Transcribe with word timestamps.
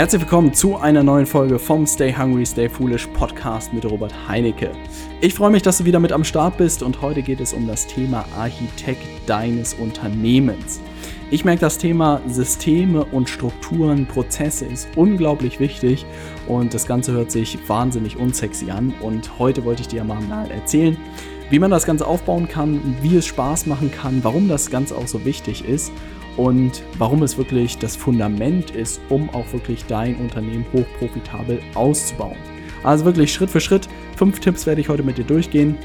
Herzlich 0.00 0.22
willkommen 0.22 0.54
zu 0.54 0.78
einer 0.78 1.02
neuen 1.02 1.26
Folge 1.26 1.58
vom 1.58 1.86
Stay 1.86 2.10
Hungry, 2.16 2.46
Stay 2.46 2.70
Foolish 2.70 3.06
Podcast 3.08 3.74
mit 3.74 3.84
Robert 3.84 4.14
Heinecke. 4.26 4.72
Ich 5.20 5.34
freue 5.34 5.50
mich, 5.50 5.60
dass 5.60 5.76
du 5.76 5.84
wieder 5.84 6.00
mit 6.00 6.10
am 6.10 6.24
Start 6.24 6.56
bist 6.56 6.82
und 6.82 7.02
heute 7.02 7.20
geht 7.20 7.38
es 7.38 7.52
um 7.52 7.66
das 7.66 7.86
Thema 7.86 8.24
Architekt 8.34 9.04
deines 9.26 9.74
Unternehmens. 9.74 10.80
Ich 11.30 11.44
merke, 11.44 11.60
das 11.60 11.76
Thema 11.76 12.22
Systeme 12.26 13.04
und 13.04 13.28
Strukturen, 13.28 14.06
Prozesse 14.06 14.64
ist 14.64 14.88
unglaublich 14.96 15.60
wichtig 15.60 16.06
und 16.48 16.72
das 16.72 16.86
Ganze 16.86 17.12
hört 17.12 17.30
sich 17.30 17.58
wahnsinnig 17.68 18.16
unsexy 18.16 18.70
an 18.70 18.94
und 19.02 19.38
heute 19.38 19.66
wollte 19.66 19.82
ich 19.82 19.88
dir 19.88 20.02
mal 20.02 20.50
erzählen, 20.50 20.96
wie 21.50 21.58
man 21.58 21.70
das 21.70 21.84
Ganze 21.84 22.06
aufbauen 22.06 22.48
kann, 22.48 22.96
wie 23.02 23.16
es 23.16 23.26
Spaß 23.26 23.66
machen 23.66 23.90
kann, 23.90 24.24
warum 24.24 24.48
das 24.48 24.70
Ganze 24.70 24.96
auch 24.96 25.08
so 25.08 25.26
wichtig 25.26 25.68
ist 25.68 25.92
und 26.40 26.82
warum 26.96 27.22
es 27.22 27.36
wirklich 27.36 27.76
das 27.76 27.96
Fundament 27.96 28.70
ist, 28.70 28.98
um 29.10 29.28
auch 29.28 29.52
wirklich 29.52 29.84
dein 29.84 30.16
Unternehmen 30.16 30.64
hochprofitabel 30.72 31.60
auszubauen. 31.74 32.38
Also 32.82 33.04
wirklich 33.04 33.30
Schritt 33.30 33.50
für 33.50 33.60
Schritt. 33.60 33.90
Fünf 34.16 34.40
Tipps 34.40 34.64
werde 34.64 34.80
ich 34.80 34.88
heute 34.88 35.02
mit 35.02 35.18
dir 35.18 35.24
durchgehen 35.24 35.76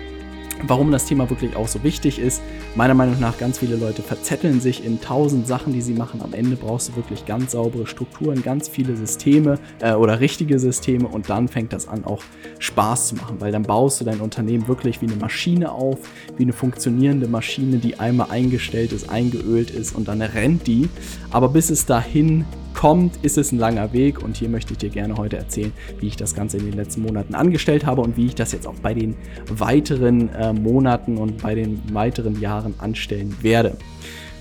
warum 0.64 0.92
das 0.92 1.06
Thema 1.06 1.30
wirklich 1.30 1.56
auch 1.56 1.68
so 1.68 1.84
wichtig 1.84 2.20
ist. 2.20 2.42
Meiner 2.76 2.94
Meinung 2.94 3.20
nach, 3.20 3.38
ganz 3.38 3.60
viele 3.60 3.76
Leute 3.76 4.02
verzetteln 4.02 4.60
sich 4.60 4.86
in 4.86 5.02
tausend 5.02 5.48
Sachen, 5.48 5.74
die 5.74 5.82
sie 5.82 5.94
machen. 5.94 6.22
Am 6.22 6.34
Ende 6.34 6.56
brauchst 6.56 6.90
du 6.90 6.96
wirklich 6.96 7.26
ganz 7.26 7.52
saubere 7.52 7.88
Strukturen, 7.88 8.44
ganz 8.44 8.68
viele 8.68 8.96
Systeme 8.96 9.60
äh, 9.80 9.94
oder 9.94 10.20
richtige 10.20 10.60
Systeme 10.60 11.08
und 11.08 11.30
dann 11.30 11.48
fängt 11.48 11.74
das 11.74 11.88
an, 11.88 12.06
auch 12.06 12.24
Spaß 12.60 13.10
zu 13.10 13.16
machen, 13.16 13.38
weil 13.40 13.52
dann 13.52 13.64
baust 13.64 14.02
du 14.02 14.06
dein 14.06 14.22
Unternehmen 14.22 14.68
wirklich 14.68 15.02
wie 15.02 15.08
eine 15.08 15.16
Maschine 15.16 15.72
auf, 15.72 16.00
wie 16.38 16.44
eine 16.44 16.54
funktionierende 16.54 17.28
Maschine, 17.28 17.78
die 17.78 18.00
einmal 18.00 18.28
eingestellt 18.30 18.92
ist, 18.92 19.10
eingeölt 19.10 19.72
ist 19.72 19.96
und 19.96 20.08
dann 20.08 20.22
rennt 20.22 20.68
die. 20.68 20.90
Aber 21.32 21.50
bis 21.50 21.70
es 21.70 21.86
dahin 21.86 22.46
kommt, 22.76 23.18
ist 23.24 23.38
es 23.38 23.52
ein 23.52 23.58
langer 23.58 23.94
Weg 23.94 24.22
und 24.22 24.38
hier 24.38 24.50
möchte 24.50 24.74
ich 24.74 24.78
dir 24.78 24.90
gerne 24.90 25.18
heute 25.18 25.38
erzählen, 25.38 25.72
wie 26.00 26.08
ich 26.08 26.16
das 26.16 26.36
Ganze 26.36 26.58
in 26.58 26.66
den 26.66 26.76
letzten 26.76 27.02
Monaten 27.02 27.34
angestellt 27.34 27.86
habe 27.86 28.02
und 28.02 28.18
wie 28.18 28.28
ich 28.28 28.36
das 28.36 28.52
jetzt 28.52 28.68
auch 28.68 28.76
bei 28.76 28.94
den 28.94 29.16
weiteren 29.50 30.30
äh, 30.34 30.54
Monaten 30.54 31.18
und 31.18 31.42
bei 31.42 31.56
den 31.56 31.82
weiteren 31.94 32.40
Jahren 32.40 32.76
anstellen 32.78 33.36
werde. 33.42 33.78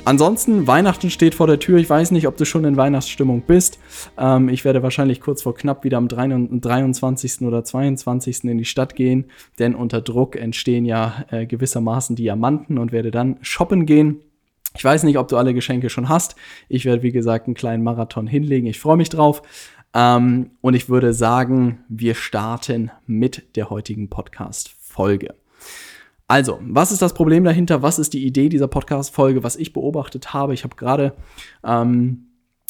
Ansonsten, 0.07 0.67
Weihnachten 0.67 1.09
steht 1.09 1.35
vor 1.35 1.47
der 1.47 1.59
Tür. 1.59 1.79
Ich 1.79 1.89
weiß 1.89 2.11
nicht, 2.11 2.27
ob 2.27 2.37
du 2.37 2.45
schon 2.45 2.67
in 2.67 2.77
Weihnachtsstimmung 2.77 3.41
bist. 3.41 3.79
Ähm, 4.19 4.51
ich 4.51 4.65
werde 4.67 4.83
wahrscheinlich 4.83 5.23
kurz 5.23 5.41
vor 5.43 5.55
knapp 5.55 5.83
wieder 5.83 5.97
am 5.97 6.09
23. 6.09 7.41
oder 7.41 7.65
22. 7.65 8.45
in 8.45 8.59
die 8.59 8.67
Stadt 8.67 8.97
gehen, 8.97 9.25
denn 9.59 9.75
unter 9.75 10.03
Druck 10.03 10.37
entstehen 10.37 10.85
ja 10.85 11.25
äh, 11.31 11.47
gewissermaßen 11.47 12.17
Diamanten 12.17 12.77
und 12.77 12.93
werde 12.93 13.11
dann 13.11 13.39
shoppen 13.41 13.87
gehen. 13.87 14.21
Ich 14.77 14.85
weiß 14.85 15.05
nicht, 15.05 15.19
ob 15.19 15.29
du 15.29 15.37
alle 15.37 15.55
Geschenke 15.55 15.89
schon 15.89 16.09
hast. 16.09 16.35
Ich 16.69 16.85
werde, 16.85 17.03
wie 17.03 17.13
gesagt, 17.13 17.47
einen 17.47 17.55
kleinen 17.55 17.85
Marathon 17.85 18.27
hinlegen. 18.27 18.67
Ich 18.67 18.81
freue 18.81 18.97
mich 18.97 19.09
drauf. 19.09 19.43
Ähm, 19.95 20.51
und 20.61 20.75
ich 20.75 20.89
würde 20.89 21.13
sagen, 21.13 21.85
wir 21.89 22.15
starten 22.15 22.91
mit 23.07 23.57
der 23.57 23.71
heutigen 23.71 24.11
Podcast-Folge. 24.11 25.35
Also, 26.27 26.59
was 26.63 26.91
ist 26.91 27.03
das 27.03 27.15
Problem 27.15 27.45
dahinter? 27.45 27.83
Was 27.83 28.01
ist 28.01 28.15
die 28.15 28.27
Idee 28.27 28.49
dieser 28.49 28.67
Podcast-Folge? 28.67 29.45
Was 29.45 29.57
ich 29.57 29.73
beobachtet 29.73 30.35
habe? 30.35 30.55
Ich 30.55 30.65
habe 30.65 30.75
gerade 30.75 31.15
ähm, 31.63 32.27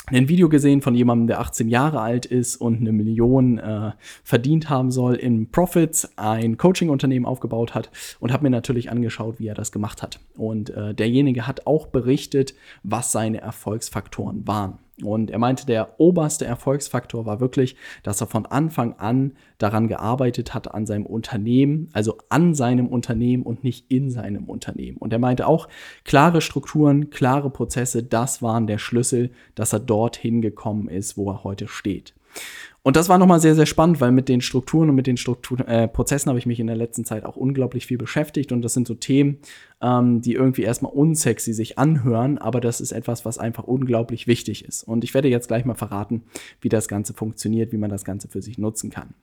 ein 0.06 0.28
Video 0.28 0.50
gesehen 0.50 0.82
von 0.82 0.94
jemandem, 0.94 1.28
der 1.28 1.40
18 1.40 1.68
Jahre 1.68 2.00
alt 2.00 2.26
ist 2.26 2.56
und 2.56 2.80
eine 2.80 2.92
Million 2.92 3.58
äh, 3.58 3.92
verdient 4.22 4.68
haben 4.68 4.90
soll 4.90 5.14
in 5.14 5.50
Profits, 5.50 6.10
ein 6.16 6.58
Coaching-Unternehmen 6.58 7.24
aufgebaut 7.24 7.74
hat 7.74 7.90
und 8.20 8.30
habe 8.32 8.42
mir 8.42 8.50
natürlich 8.50 8.90
angeschaut, 8.90 9.38
wie 9.38 9.46
er 9.46 9.54
das 9.54 9.72
gemacht 9.72 10.02
hat. 10.02 10.20
Und 10.36 10.68
äh, 10.70 10.94
derjenige 10.94 11.46
hat 11.46 11.66
auch 11.66 11.86
berichtet, 11.86 12.54
was 12.82 13.12
seine 13.12 13.40
Erfolgsfaktoren 13.40 14.46
waren. 14.46 14.78
Und 15.02 15.30
er 15.30 15.38
meinte, 15.38 15.66
der 15.66 15.98
oberste 15.98 16.44
Erfolgsfaktor 16.44 17.26
war 17.26 17.40
wirklich, 17.40 17.74
dass 18.04 18.20
er 18.20 18.28
von 18.28 18.46
Anfang 18.46 18.94
an 18.98 19.32
daran 19.58 19.88
gearbeitet 19.88 20.54
hat, 20.54 20.72
an 20.72 20.86
seinem 20.86 21.04
Unternehmen, 21.04 21.88
also 21.92 22.18
an 22.28 22.54
seinem 22.54 22.86
Unternehmen 22.86 23.42
und 23.42 23.64
nicht 23.64 23.90
in 23.90 24.10
seinem 24.10 24.44
Unternehmen. 24.44 24.98
Und 24.98 25.12
er 25.12 25.18
meinte 25.18 25.48
auch, 25.48 25.68
klare 26.04 26.40
Strukturen, 26.40 27.10
klare 27.10 27.50
Prozesse, 27.50 28.04
das 28.04 28.40
waren 28.40 28.68
der 28.68 28.78
Schlüssel, 28.78 29.32
dass 29.56 29.72
er 29.72 29.80
dorthin 29.80 30.40
gekommen 30.40 30.88
ist, 30.88 31.16
wo 31.16 31.30
er 31.30 31.42
heute 31.42 31.66
steht. 31.66 32.14
Und 32.86 32.96
das 32.96 33.08
war 33.08 33.16
nochmal 33.16 33.40
sehr, 33.40 33.54
sehr 33.54 33.64
spannend, 33.64 34.02
weil 34.02 34.12
mit 34.12 34.28
den 34.28 34.42
Strukturen 34.42 34.90
und 34.90 34.94
mit 34.94 35.06
den 35.06 35.16
Struktur 35.16 35.66
äh, 35.66 35.88
Prozessen 35.88 36.28
habe 36.28 36.38
ich 36.38 36.44
mich 36.44 36.60
in 36.60 36.66
der 36.66 36.76
letzten 36.76 37.06
Zeit 37.06 37.24
auch 37.24 37.34
unglaublich 37.34 37.86
viel 37.86 37.96
beschäftigt. 37.96 38.52
Und 38.52 38.60
das 38.60 38.74
sind 38.74 38.86
so 38.86 38.94
Themen, 38.94 39.38
ähm, 39.80 40.20
die 40.20 40.34
irgendwie 40.34 40.64
erstmal 40.64 40.92
unsexy 40.92 41.54
sich 41.54 41.78
anhören, 41.78 42.36
aber 42.36 42.60
das 42.60 42.82
ist 42.82 42.92
etwas, 42.92 43.24
was 43.24 43.38
einfach 43.38 43.64
unglaublich 43.64 44.26
wichtig 44.26 44.66
ist. 44.66 44.82
Und 44.82 45.02
ich 45.02 45.14
werde 45.14 45.28
jetzt 45.28 45.48
gleich 45.48 45.64
mal 45.64 45.74
verraten, 45.74 46.24
wie 46.60 46.68
das 46.68 46.86
Ganze 46.86 47.14
funktioniert, 47.14 47.72
wie 47.72 47.78
man 47.78 47.88
das 47.88 48.04
Ganze 48.04 48.28
für 48.28 48.42
sich 48.42 48.58
nutzen 48.58 48.90
kann. 48.90 49.14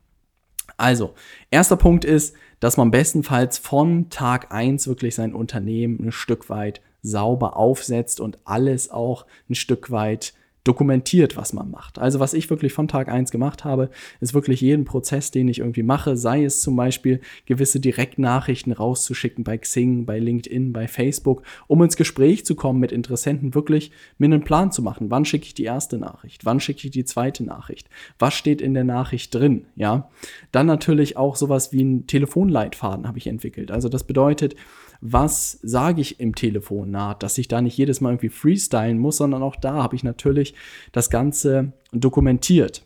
Also, 0.77 1.13
erster 1.51 1.77
Punkt 1.77 2.03
ist, 2.03 2.35
dass 2.59 2.77
man 2.77 2.89
bestenfalls 2.89 3.59
von 3.59 4.09
Tag 4.09 4.51
eins 4.51 4.87
wirklich 4.87 5.13
sein 5.13 5.35
Unternehmen 5.35 5.99
ein 6.03 6.11
Stück 6.11 6.49
weit 6.49 6.81
sauber 7.03 7.57
aufsetzt 7.57 8.19
und 8.19 8.39
alles 8.45 8.89
auch 8.89 9.27
ein 9.47 9.55
Stück 9.55 9.91
weit 9.91 10.33
dokumentiert, 10.63 11.37
was 11.37 11.53
man 11.53 11.71
macht. 11.71 11.97
Also 11.97 12.19
was 12.19 12.33
ich 12.33 12.49
wirklich 12.49 12.73
von 12.73 12.87
Tag 12.87 13.09
eins 13.09 13.31
gemacht 13.31 13.65
habe, 13.65 13.89
ist 14.19 14.33
wirklich 14.33 14.61
jeden 14.61 14.85
Prozess, 14.85 15.31
den 15.31 15.47
ich 15.47 15.59
irgendwie 15.59 15.83
mache, 15.83 16.15
sei 16.15 16.43
es 16.43 16.61
zum 16.61 16.75
Beispiel 16.75 17.19
gewisse 17.45 17.79
Direktnachrichten 17.79 18.71
rauszuschicken 18.71 19.43
bei 19.43 19.57
Xing, 19.57 20.05
bei 20.05 20.19
LinkedIn, 20.19 20.71
bei 20.71 20.87
Facebook, 20.87 21.41
um 21.67 21.81
ins 21.81 21.97
Gespräch 21.97 22.45
zu 22.45 22.55
kommen 22.55 22.79
mit 22.79 22.91
Interessenten, 22.91 23.55
wirklich 23.55 23.91
mir 24.19 24.25
einen 24.25 24.43
Plan 24.43 24.71
zu 24.71 24.83
machen. 24.83 25.09
Wann 25.09 25.25
schicke 25.25 25.45
ich 25.45 25.53
die 25.55 25.63
erste 25.63 25.97
Nachricht? 25.97 26.45
Wann 26.45 26.59
schicke 26.59 26.85
ich 26.85 26.91
die 26.91 27.05
zweite 27.05 27.43
Nachricht? 27.43 27.89
Was 28.19 28.35
steht 28.35 28.61
in 28.61 28.75
der 28.75 28.83
Nachricht 28.83 29.33
drin? 29.33 29.65
Ja. 29.75 30.09
Dann 30.51 30.67
natürlich 30.67 31.17
auch 31.17 31.35
sowas 31.35 31.71
wie 31.71 31.83
ein 31.83 32.05
Telefonleitfaden 32.05 33.07
habe 33.07 33.17
ich 33.17 33.27
entwickelt. 33.27 33.71
Also 33.71 33.89
das 33.89 34.03
bedeutet, 34.03 34.55
was 35.01 35.59
sage 35.63 36.01
ich 36.01 36.19
im 36.19 36.35
Telefonat, 36.35 37.23
dass 37.23 37.37
ich 37.37 37.47
da 37.47 37.61
nicht 37.61 37.77
jedes 37.77 38.01
Mal 38.01 38.11
irgendwie 38.11 38.29
freestylen 38.29 38.99
muss, 38.99 39.17
sondern 39.17 39.43
auch 39.43 39.55
da 39.55 39.73
habe 39.73 39.95
ich 39.95 40.03
natürlich 40.03 40.53
das 40.91 41.09
Ganze 41.09 41.73
dokumentiert. 41.91 42.85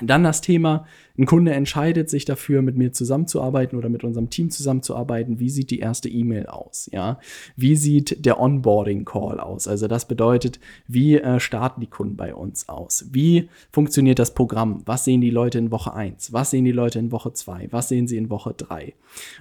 Dann 0.00 0.24
das 0.24 0.40
Thema, 0.40 0.86
ein 1.18 1.26
Kunde 1.26 1.52
entscheidet 1.52 2.08
sich 2.08 2.24
dafür, 2.24 2.62
mit 2.62 2.78
mir 2.78 2.92
zusammenzuarbeiten 2.92 3.76
oder 3.76 3.90
mit 3.90 4.04
unserem 4.04 4.30
Team 4.30 4.48
zusammenzuarbeiten. 4.48 5.38
Wie 5.38 5.50
sieht 5.50 5.70
die 5.70 5.80
erste 5.80 6.08
E-Mail 6.08 6.46
aus? 6.46 6.88
Ja, 6.92 7.18
wie 7.56 7.76
sieht 7.76 8.24
der 8.24 8.40
Onboarding 8.40 9.04
Call 9.04 9.38
aus? 9.38 9.68
Also 9.68 9.88
das 9.88 10.08
bedeutet, 10.08 10.60
wie 10.88 11.18
äh, 11.18 11.38
starten 11.40 11.82
die 11.82 11.88
Kunden 11.88 12.16
bei 12.16 12.34
uns 12.34 12.70
aus? 12.70 13.08
Wie 13.10 13.50
funktioniert 13.70 14.18
das 14.18 14.32
Programm? 14.32 14.80
Was 14.86 15.04
sehen 15.04 15.20
die 15.20 15.30
Leute 15.30 15.58
in 15.58 15.70
Woche 15.70 15.92
1? 15.92 16.32
Was 16.32 16.50
sehen 16.50 16.64
die 16.64 16.72
Leute 16.72 16.98
in 16.98 17.12
Woche 17.12 17.34
2? 17.34 17.68
Was 17.70 17.90
sehen 17.90 18.06
sie 18.06 18.16
in 18.16 18.30
Woche 18.30 18.54
3? 18.56 18.94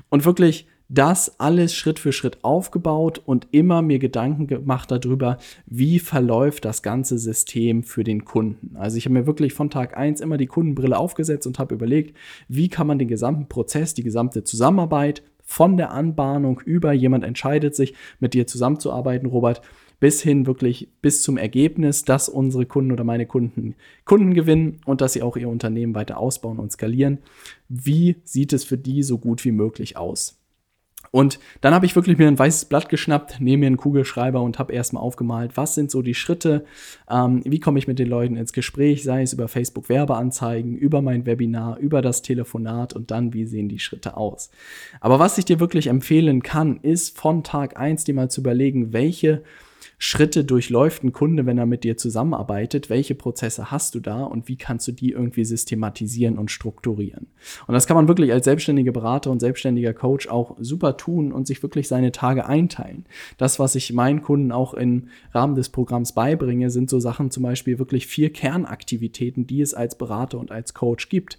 Und 0.09 0.25
wirklich 0.25 0.67
das 0.93 1.39
alles 1.39 1.73
Schritt 1.73 1.99
für 1.99 2.11
Schritt 2.11 2.43
aufgebaut 2.43 3.21
und 3.25 3.47
immer 3.51 3.81
mir 3.81 3.97
Gedanken 3.97 4.47
gemacht 4.47 4.91
darüber, 4.91 5.37
wie 5.65 5.99
verläuft 5.99 6.65
das 6.65 6.83
ganze 6.83 7.17
System 7.17 7.83
für 7.83 8.03
den 8.03 8.25
Kunden. 8.25 8.75
Also 8.75 8.97
ich 8.97 9.05
habe 9.05 9.13
mir 9.13 9.25
wirklich 9.25 9.53
von 9.53 9.69
Tag 9.69 9.95
eins 9.95 10.19
immer 10.19 10.35
die 10.35 10.47
Kundenbrille 10.47 10.97
aufgesetzt 10.97 11.47
und 11.47 11.59
habe 11.59 11.75
überlegt, 11.75 12.17
wie 12.49 12.67
kann 12.67 12.87
man 12.87 12.99
den 12.99 13.07
gesamten 13.07 13.47
Prozess, 13.47 13.93
die 13.93 14.03
gesamte 14.03 14.43
Zusammenarbeit 14.43 15.23
von 15.41 15.77
der 15.77 15.91
Anbahnung 15.91 16.59
über 16.65 16.91
jemand 16.91 17.23
entscheidet 17.23 17.73
sich, 17.73 17.93
mit 18.19 18.33
dir 18.33 18.45
zusammenzuarbeiten, 18.45 19.29
Robert, 19.29 19.61
bis 20.01 20.21
hin 20.21 20.45
wirklich 20.45 20.89
bis 21.01 21.23
zum 21.23 21.37
Ergebnis, 21.37 22.03
dass 22.03 22.27
unsere 22.27 22.65
Kunden 22.65 22.91
oder 22.91 23.05
meine 23.05 23.27
Kunden 23.27 23.75
Kunden 24.03 24.33
gewinnen 24.33 24.81
und 24.85 24.99
dass 24.99 25.13
sie 25.13 25.21
auch 25.21 25.37
ihr 25.37 25.47
Unternehmen 25.47 25.95
weiter 25.95 26.17
ausbauen 26.17 26.59
und 26.59 26.73
skalieren. 26.73 27.19
Wie 27.69 28.17
sieht 28.25 28.51
es 28.51 28.65
für 28.65 28.77
die 28.77 29.03
so 29.03 29.17
gut 29.19 29.45
wie 29.45 29.51
möglich 29.51 29.95
aus? 29.95 30.40
Und 31.11 31.39
dann 31.59 31.73
habe 31.73 31.85
ich 31.85 31.95
wirklich 31.95 32.17
mir 32.17 32.27
ein 32.27 32.39
weißes 32.39 32.65
Blatt 32.65 32.87
geschnappt, 32.87 33.41
nehme 33.41 33.61
mir 33.61 33.67
einen 33.67 33.77
Kugelschreiber 33.77 34.41
und 34.41 34.59
habe 34.59 34.71
erstmal 34.71 35.03
aufgemalt, 35.03 35.57
was 35.57 35.75
sind 35.75 35.91
so 35.91 36.01
die 36.01 36.15
Schritte, 36.15 36.63
ähm, 37.09 37.41
wie 37.43 37.59
komme 37.59 37.79
ich 37.79 37.87
mit 37.87 37.99
den 37.99 38.07
Leuten 38.07 38.37
ins 38.37 38.53
Gespräch, 38.53 39.03
sei 39.03 39.21
es 39.21 39.33
über 39.33 39.49
Facebook 39.49 39.89
Werbeanzeigen, 39.89 40.77
über 40.77 41.01
mein 41.01 41.25
Webinar, 41.25 41.77
über 41.79 42.01
das 42.01 42.21
Telefonat 42.21 42.93
und 42.93 43.11
dann, 43.11 43.33
wie 43.33 43.45
sehen 43.45 43.67
die 43.67 43.79
Schritte 43.79 44.15
aus. 44.15 44.51
Aber 45.01 45.19
was 45.19 45.37
ich 45.37 45.43
dir 45.43 45.59
wirklich 45.59 45.87
empfehlen 45.87 46.43
kann, 46.43 46.77
ist 46.77 47.17
von 47.17 47.43
Tag 47.43 47.77
eins 47.77 48.05
dir 48.05 48.13
mal 48.13 48.31
zu 48.31 48.39
überlegen, 48.39 48.93
welche 48.93 49.43
Schritte 50.03 50.43
durchläuft 50.43 51.03
ein 51.03 51.13
Kunde, 51.13 51.45
wenn 51.45 51.59
er 51.59 51.67
mit 51.67 51.83
dir 51.83 51.95
zusammenarbeitet? 51.95 52.89
Welche 52.89 53.13
Prozesse 53.13 53.69
hast 53.69 53.93
du 53.93 53.99
da 53.99 54.23
und 54.23 54.47
wie 54.47 54.55
kannst 54.55 54.87
du 54.87 54.93
die 54.93 55.11
irgendwie 55.11 55.45
systematisieren 55.45 56.39
und 56.39 56.49
strukturieren? 56.49 57.27
Und 57.67 57.75
das 57.75 57.85
kann 57.85 57.95
man 57.95 58.07
wirklich 58.07 58.33
als 58.33 58.45
selbstständiger 58.45 58.93
Berater 58.93 59.29
und 59.29 59.39
selbstständiger 59.39 59.93
Coach 59.93 60.27
auch 60.27 60.57
super 60.59 60.97
tun 60.97 61.31
und 61.31 61.45
sich 61.45 61.61
wirklich 61.61 61.87
seine 61.87 62.11
Tage 62.11 62.47
einteilen. 62.47 63.05
Das, 63.37 63.59
was 63.59 63.75
ich 63.75 63.93
meinen 63.93 64.23
Kunden 64.23 64.51
auch 64.51 64.73
im 64.73 65.09
Rahmen 65.35 65.53
des 65.53 65.69
Programms 65.69 66.13
beibringe, 66.13 66.71
sind 66.71 66.89
so 66.89 66.99
Sachen 66.99 67.29
zum 67.29 67.43
Beispiel 67.43 67.77
wirklich 67.77 68.07
vier 68.07 68.33
Kernaktivitäten, 68.33 69.45
die 69.45 69.61
es 69.61 69.75
als 69.75 69.95
Berater 69.95 70.39
und 70.39 70.49
als 70.49 70.73
Coach 70.73 71.09
gibt. 71.09 71.37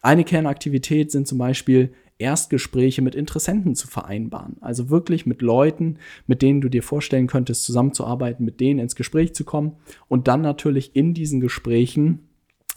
Eine 0.00 0.24
Kernaktivität 0.24 1.10
sind 1.10 1.28
zum 1.28 1.36
Beispiel 1.36 1.92
Erstgespräche 2.18 3.02
mit 3.02 3.14
Interessenten 3.14 3.74
zu 3.74 3.86
vereinbaren. 3.86 4.56
Also 4.60 4.90
wirklich 4.90 5.26
mit 5.26 5.40
Leuten, 5.42 5.98
mit 6.26 6.42
denen 6.42 6.60
du 6.60 6.68
dir 6.68 6.82
vorstellen 6.82 7.26
könntest, 7.26 7.64
zusammenzuarbeiten, 7.64 8.44
mit 8.44 8.60
denen 8.60 8.80
ins 8.80 8.96
Gespräch 8.96 9.34
zu 9.34 9.44
kommen 9.44 9.76
und 10.08 10.28
dann 10.28 10.40
natürlich 10.40 10.94
in 10.94 11.14
diesen 11.14 11.40
Gesprächen 11.40 12.28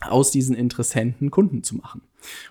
aus 0.01 0.31
diesen 0.31 0.55
Interessenten 0.55 1.31
Kunden 1.31 1.63
zu 1.63 1.75
machen. 1.75 2.01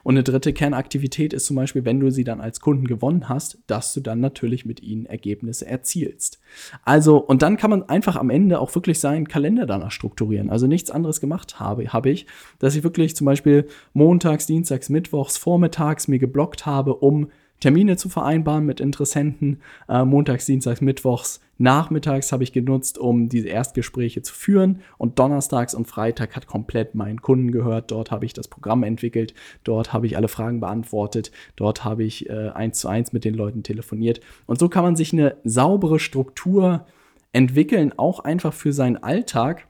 Und 0.03 0.15
eine 0.15 0.23
dritte 0.23 0.53
Kernaktivität 0.53 1.33
ist 1.33 1.47
zum 1.47 1.57
Beispiel, 1.57 1.85
wenn 1.85 2.01
du 2.01 2.11
sie 2.11 2.25
dann 2.25 2.41
als 2.41 2.61
Kunden 2.61 2.87
gewonnen 2.87 3.29
hast, 3.29 3.59
dass 3.67 3.95
du 3.95 4.01
dann 4.01 4.21
natürlich 4.21 4.65
mit 4.65 4.83
ihnen 4.83 5.07
Ergebnisse 5.07 5.67
erzielst. 5.67 6.41
Also, 6.85 7.19
und 7.19 7.43
dann 7.43 7.57
kann 7.57 7.71
man 7.71 7.83
einfach 7.85 8.17
am 8.17 8.31
Ende 8.31 8.61
auch 8.61 8.75
wirklich 8.75 8.99
seinen 9.01 9.29
Kalender 9.29 9.67
danach 9.67 9.91
strukturieren. 9.91 10.51
Also 10.51 10.67
nichts 10.67 10.91
anderes 10.91 11.21
gemacht 11.21 11.61
habe, 11.61 11.89
habe 11.89 12.11
ich, 12.11 12.27
dass 12.59 12.77
ich 12.77 12.85
wirklich 12.85 13.17
zum 13.17 13.25
Beispiel 13.25 13.67
montags, 13.93 14.47
dienstags, 14.47 14.89
mittwochs, 14.89 15.37
vormittags 15.37 16.09
mir 16.09 16.19
geblockt 16.19 16.67
habe, 16.67 16.95
um 16.95 17.31
Termine 17.61 17.97
zu 17.97 18.09
vereinbaren 18.09 18.65
mit 18.65 18.81
Interessenten. 18.81 19.61
Äh, 19.89 20.05
montags, 20.05 20.47
Dienstags, 20.47 20.81
Mittwochs, 20.81 21.41
Nachmittags 21.59 22.33
habe 22.33 22.43
ich 22.43 22.55
genutzt, 22.55 22.97
um 22.97 23.29
diese 23.29 23.49
Erstgespräche 23.49 24.23
zu 24.23 24.33
führen. 24.33 24.81
Und 24.97 25.19
Donnerstags 25.19 25.75
und 25.75 25.87
Freitag 25.87 26.35
hat 26.35 26.47
komplett 26.47 26.95
meinen 26.95 27.21
Kunden 27.21 27.53
gehört. 27.53 27.91
Dort 27.91 28.11
habe 28.11 28.25
ich 28.25 28.33
das 28.33 28.49
Programm 28.49 28.83
entwickelt. 28.83 29.35
Dort 29.63 29.93
habe 29.93 30.07
ich 30.07 30.17
alle 30.17 30.29
Fragen 30.29 30.61
beantwortet. 30.61 31.33
Dort 31.57 31.85
habe 31.85 32.03
ich 32.03 32.31
äh, 32.31 32.49
eins 32.49 32.81
zu 32.81 32.89
eins 32.89 33.13
mit 33.13 33.27
den 33.27 33.35
Leuten 33.35 33.63
telefoniert. 33.63 34.21
Und 34.47 34.59
so 34.59 34.71
kann 34.71 34.85
man 34.85 34.97
sich 34.97 35.13
eine 35.13 35.37
saubere 35.45 36.01
Struktur 36.01 36.87
entwickeln, 37.33 37.93
auch 37.97 38.21
einfach 38.21 38.55
für 38.55 38.73
seinen 38.73 38.97
Alltag 38.97 39.69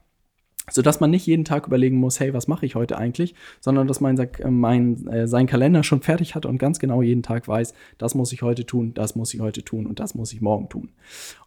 sodass 0.71 1.01
man 1.01 1.11
nicht 1.11 1.27
jeden 1.27 1.45
Tag 1.45 1.67
überlegen 1.67 1.97
muss, 1.97 2.21
hey, 2.21 2.33
was 2.35 2.49
mache 2.49 2.67
ich 2.67 2.75
heute 2.75 2.99
eigentlich, 2.99 3.35
sondern 3.61 3.87
dass 3.87 4.01
man 4.01 4.19
äh, 4.19 4.51
mein, 4.51 5.07
äh, 5.09 5.29
seinen 5.29 5.47
Kalender 5.47 5.83
schon 5.83 6.03
fertig 6.03 6.35
hat 6.35 6.47
und 6.47 6.59
ganz 6.59 6.79
genau 6.79 7.03
jeden 7.03 7.23
Tag 7.23 7.49
weiß, 7.49 7.75
das 7.99 8.15
muss 8.15 8.33
ich 8.33 8.43
heute 8.43 8.67
tun, 8.67 8.95
das 8.95 9.17
muss 9.17 9.35
ich 9.35 9.41
heute 9.41 9.65
tun 9.65 9.87
und 9.87 10.01
das 10.01 10.15
muss 10.15 10.33
ich 10.33 10.41
morgen 10.41 10.69
tun. 10.69 10.91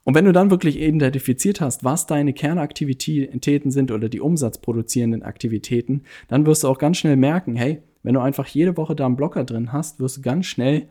Und 0.03 0.15
wenn 0.15 0.25
du 0.25 0.31
dann 0.33 0.51
wirklich 0.51 0.79
identifiziert 0.79 1.61
hast, 1.61 1.83
was 1.83 2.07
deine 2.07 2.33
Kernaktivitäten 2.33 3.71
sind 3.71 3.91
oder 3.91 4.09
die 4.09 4.19
umsatzproduzierenden 4.19 5.23
Aktivitäten, 5.23 6.03
dann 6.27 6.45
wirst 6.45 6.63
du 6.63 6.67
auch 6.67 6.77
ganz 6.77 6.97
schnell 6.97 7.15
merken, 7.15 7.55
hey, 7.55 7.81
wenn 8.03 8.15
du 8.15 8.19
einfach 8.19 8.47
jede 8.47 8.75
Woche 8.77 8.95
da 8.95 9.05
einen 9.05 9.15
Blocker 9.15 9.45
drin 9.45 9.71
hast, 9.71 9.99
wirst 9.99 10.17
du 10.17 10.21
ganz 10.21 10.45
schnell 10.45 10.87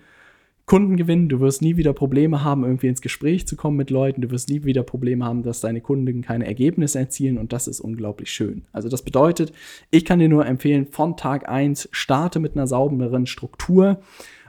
Kunden 0.67 0.97
gewinnen, 0.97 1.29
du 1.29 1.41
wirst 1.41 1.61
nie 1.61 1.76
wieder 1.76 1.93
Probleme 1.93 2.44
haben, 2.44 2.64
irgendwie 2.64 2.87
ins 2.87 3.00
Gespräch 3.00 3.47
zu 3.47 3.56
kommen 3.56 3.76
mit 3.76 3.91
Leuten, 3.91 4.20
du 4.20 4.31
wirst 4.31 4.49
nie 4.49 4.64
wieder 4.64 4.82
Probleme 4.82 5.25
haben, 5.25 5.43
dass 5.43 5.61
deine 5.61 5.81
Kunden 5.81 6.23
keine 6.23 6.47
Ergebnisse 6.47 6.99
erzielen 6.99 7.37
und 7.37 7.53
das 7.53 7.67
ist 7.67 7.81
unglaublich 7.81 8.31
schön. 8.31 8.62
Also 8.73 8.88
das 8.88 9.03
bedeutet, 9.03 9.53
ich 9.91 10.05
kann 10.05 10.19
dir 10.19 10.29
nur 10.29 10.47
empfehlen, 10.47 10.87
von 10.87 11.17
Tag 11.17 11.49
1 11.49 11.88
starte 11.93 12.38
mit 12.38 12.56
einer 12.56 12.67
sauberen 12.67 13.26
Struktur 13.26 14.00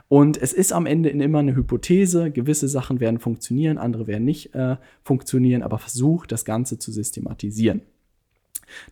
und 0.08 0.40
es 0.40 0.52
ist 0.52 0.72
am 0.72 0.86
Ende 0.86 1.08
immer 1.08 1.40
eine 1.40 1.56
Hypothese, 1.56 2.30
gewisse 2.30 2.68
Sachen 2.68 3.00
werden 3.00 3.18
funktionieren, 3.18 3.78
andere 3.78 4.06
werden 4.06 4.24
nicht 4.24 4.54
äh, 4.54 4.76
funktionieren, 5.02 5.62
aber 5.62 5.78
versuch 5.78 6.26
das 6.26 6.44
Ganze 6.44 6.78
zu 6.78 6.92
systematisieren. 6.92 7.82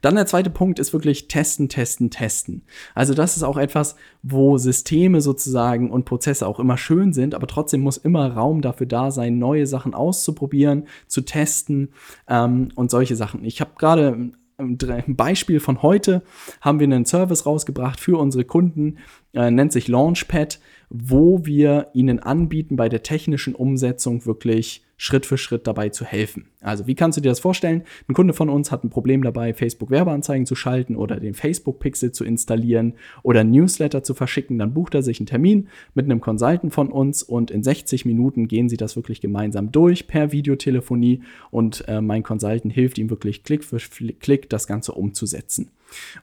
Dann 0.00 0.14
der 0.14 0.26
zweite 0.26 0.50
Punkt 0.50 0.78
ist 0.78 0.92
wirklich 0.92 1.28
testen, 1.28 1.68
testen, 1.68 2.10
testen. 2.10 2.62
Also 2.94 3.14
das 3.14 3.36
ist 3.36 3.42
auch 3.42 3.56
etwas, 3.56 3.96
wo 4.22 4.58
Systeme 4.58 5.20
sozusagen 5.20 5.90
und 5.90 6.04
Prozesse 6.04 6.46
auch 6.46 6.60
immer 6.60 6.76
schön 6.76 7.12
sind, 7.12 7.34
aber 7.34 7.46
trotzdem 7.46 7.80
muss 7.80 7.96
immer 7.96 8.32
Raum 8.32 8.60
dafür 8.60 8.86
da 8.86 9.10
sein, 9.10 9.38
neue 9.38 9.66
Sachen 9.66 9.94
auszuprobieren, 9.94 10.86
zu 11.06 11.22
testen 11.22 11.90
ähm, 12.28 12.68
und 12.74 12.90
solche 12.90 13.16
Sachen. 13.16 13.44
Ich 13.44 13.60
habe 13.60 13.72
gerade 13.78 14.32
ein 14.62 15.16
Beispiel 15.16 15.60
von 15.60 15.82
heute, 15.82 16.22
haben 16.60 16.78
wir 16.78 16.84
einen 16.84 17.06
Service 17.06 17.46
rausgebracht 17.46 18.00
für 18.00 18.18
unsere 18.18 18.44
Kunden, 18.44 18.98
äh, 19.34 19.50
nennt 19.50 19.72
sich 19.72 19.88
Launchpad, 19.88 20.60
wo 20.94 21.46
wir 21.46 21.88
ihnen 21.94 22.18
anbieten, 22.18 22.76
bei 22.76 22.90
der 22.90 23.02
technischen 23.02 23.54
Umsetzung 23.54 24.26
wirklich 24.26 24.84
Schritt 24.98 25.24
für 25.24 25.38
Schritt 25.38 25.66
dabei 25.66 25.88
zu 25.88 26.04
helfen. 26.04 26.46
Also 26.60 26.86
wie 26.86 26.94
kannst 26.94 27.16
du 27.16 27.22
dir 27.22 27.30
das 27.30 27.40
vorstellen? 27.40 27.82
Ein 28.08 28.14
Kunde 28.14 28.34
von 28.34 28.50
uns 28.50 28.70
hat 28.70 28.84
ein 28.84 28.90
Problem 28.90 29.22
dabei, 29.22 29.54
Facebook 29.54 29.90
Werbeanzeigen 29.90 30.46
zu 30.46 30.54
schalten 30.54 30.94
oder 30.94 31.18
den 31.18 31.34
Facebook 31.34 31.80
Pixel 31.80 32.12
zu 32.12 32.24
installieren 32.24 32.94
oder 33.22 33.42
Newsletter 33.42 34.02
zu 34.04 34.12
verschicken. 34.14 34.58
Dann 34.58 34.74
bucht 34.74 34.94
er 34.94 35.02
sich 35.02 35.18
einen 35.18 35.26
Termin 35.26 35.68
mit 35.94 36.04
einem 36.04 36.20
Consultant 36.20 36.72
von 36.72 36.92
uns 36.92 37.22
und 37.22 37.50
in 37.50 37.64
60 37.64 38.04
Minuten 38.04 38.46
gehen 38.46 38.68
sie 38.68 38.76
das 38.76 38.94
wirklich 38.94 39.20
gemeinsam 39.20 39.72
durch 39.72 40.06
per 40.06 40.30
Videotelefonie 40.30 41.22
und 41.50 41.88
äh, 41.88 42.02
mein 42.02 42.22
Consultant 42.22 42.72
hilft 42.72 42.98
ihm 42.98 43.08
wirklich 43.08 43.42
Klick 43.42 43.64
für 43.64 43.78
Klick 43.78 44.50
das 44.50 44.66
Ganze 44.66 44.92
umzusetzen. 44.92 45.70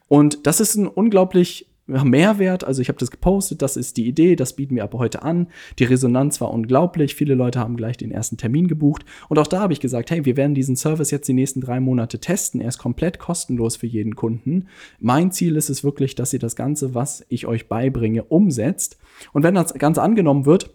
Und 0.08 0.48
das 0.48 0.60
ist 0.60 0.76
ein 0.76 0.88
unglaublich 0.88 1.69
Mehrwert. 1.90 2.64
Also 2.64 2.82
ich 2.82 2.88
habe 2.88 3.00
das 3.00 3.12
gepostet, 3.12 3.62
das 3.62 3.78
ist 3.78 3.98
die 3.98 4.08
Idee, 4.08 4.36
das 4.36 4.54
bieten 4.54 4.76
wir 4.76 4.84
aber 4.84 5.00
heute 5.00 5.24
an. 5.24 5.48
Die 5.80 5.84
Resonanz 5.84 6.40
war 6.42 6.52
unglaublich. 6.52 7.16
Viele 7.16 7.36
Leute 7.36 7.60
haben 7.60 7.76
gleich 7.76 7.98
den 7.98 8.12
ersten 8.12 8.38
Termin 8.38 8.68
gebucht. 8.68 9.04
Und 9.28 9.40
auch 9.40 9.48
da 9.48 9.60
habe 9.62 9.74
ich 9.74 9.80
gesagt, 9.80 10.12
hey, 10.12 10.26
wir 10.26 10.38
werden 10.38 10.56
diesen 10.56 10.76
Service 10.76 11.12
jetzt 11.12 11.28
die 11.28 11.34
nächsten 11.34 11.62
drei 11.62 11.80
Monate 11.80 12.20
testen. 12.20 12.62
Er 12.62 12.70
ist 12.70 12.78
komplett 12.78 13.20
kostenlos 13.20 13.76
für 13.76 13.88
jeden 13.88 14.16
Kunden. 14.16 14.68
Mein 15.00 15.32
Ziel 15.32 15.56
ist 15.56 15.70
es 15.70 15.84
wirklich, 15.84 16.16
dass 16.16 16.34
ihr 16.34 16.40
das 16.40 16.56
Ganze, 16.56 16.94
was 16.94 17.26
ich 17.30 17.48
euch 17.48 17.68
beibringe, 17.68 18.24
umsetzt. 18.24 18.98
Und 19.34 19.44
wenn 19.44 19.56
das 19.56 19.74
Ganze 19.74 20.02
angenommen 20.02 20.46
wird, 20.46 20.72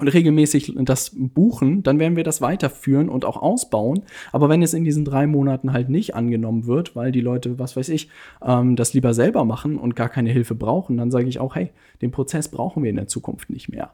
und 0.00 0.08
regelmäßig 0.08 0.74
das 0.76 1.12
buchen, 1.14 1.82
dann 1.82 1.98
werden 1.98 2.16
wir 2.16 2.24
das 2.24 2.40
weiterführen 2.40 3.08
und 3.08 3.24
auch 3.24 3.36
ausbauen. 3.36 4.02
Aber 4.32 4.48
wenn 4.48 4.62
es 4.62 4.74
in 4.74 4.84
diesen 4.84 5.04
drei 5.04 5.26
Monaten 5.26 5.72
halt 5.72 5.88
nicht 5.88 6.14
angenommen 6.14 6.66
wird, 6.66 6.96
weil 6.96 7.12
die 7.12 7.20
Leute, 7.20 7.58
was 7.58 7.76
weiß 7.76 7.88
ich, 7.90 8.08
ähm, 8.44 8.76
das 8.76 8.94
lieber 8.94 9.14
selber 9.14 9.44
machen 9.44 9.78
und 9.78 9.96
gar 9.96 10.08
keine 10.08 10.30
Hilfe 10.30 10.54
brauchen, 10.54 10.96
dann 10.96 11.10
sage 11.10 11.28
ich 11.28 11.38
auch, 11.38 11.54
hey, 11.54 11.70
den 12.02 12.10
Prozess 12.10 12.48
brauchen 12.48 12.82
wir 12.82 12.90
in 12.90 12.96
der 12.96 13.08
Zukunft 13.08 13.50
nicht 13.50 13.68
mehr. 13.68 13.90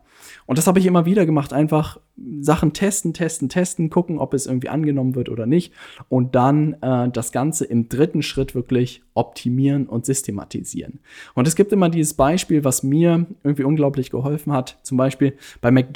Und 0.46 0.58
das 0.58 0.66
habe 0.66 0.78
ich 0.78 0.86
immer 0.86 1.06
wieder 1.06 1.26
gemacht, 1.26 1.52
einfach 1.52 1.98
Sachen 2.40 2.72
testen, 2.72 3.12
testen, 3.12 3.48
testen, 3.48 3.90
gucken, 3.90 4.18
ob 4.18 4.32
es 4.32 4.46
irgendwie 4.46 4.68
angenommen 4.68 5.14
wird 5.14 5.28
oder 5.28 5.46
nicht. 5.46 5.72
Und 6.08 6.34
dann 6.34 6.74
äh, 6.80 7.10
das 7.10 7.32
Ganze 7.32 7.64
im 7.64 7.88
dritten 7.88 8.22
Schritt 8.22 8.54
wirklich 8.54 9.02
optimieren 9.14 9.86
und 9.86 10.06
systematisieren. 10.06 11.00
Und 11.34 11.48
es 11.48 11.56
gibt 11.56 11.72
immer 11.72 11.90
dieses 11.90 12.14
Beispiel, 12.14 12.64
was 12.64 12.82
mir 12.82 13.26
irgendwie 13.42 13.64
unglaublich 13.64 14.10
geholfen 14.10 14.52
hat, 14.52 14.78
zum 14.82 14.96
Beispiel 14.96 15.34
bei 15.60 15.70
McDonald's. 15.70 15.95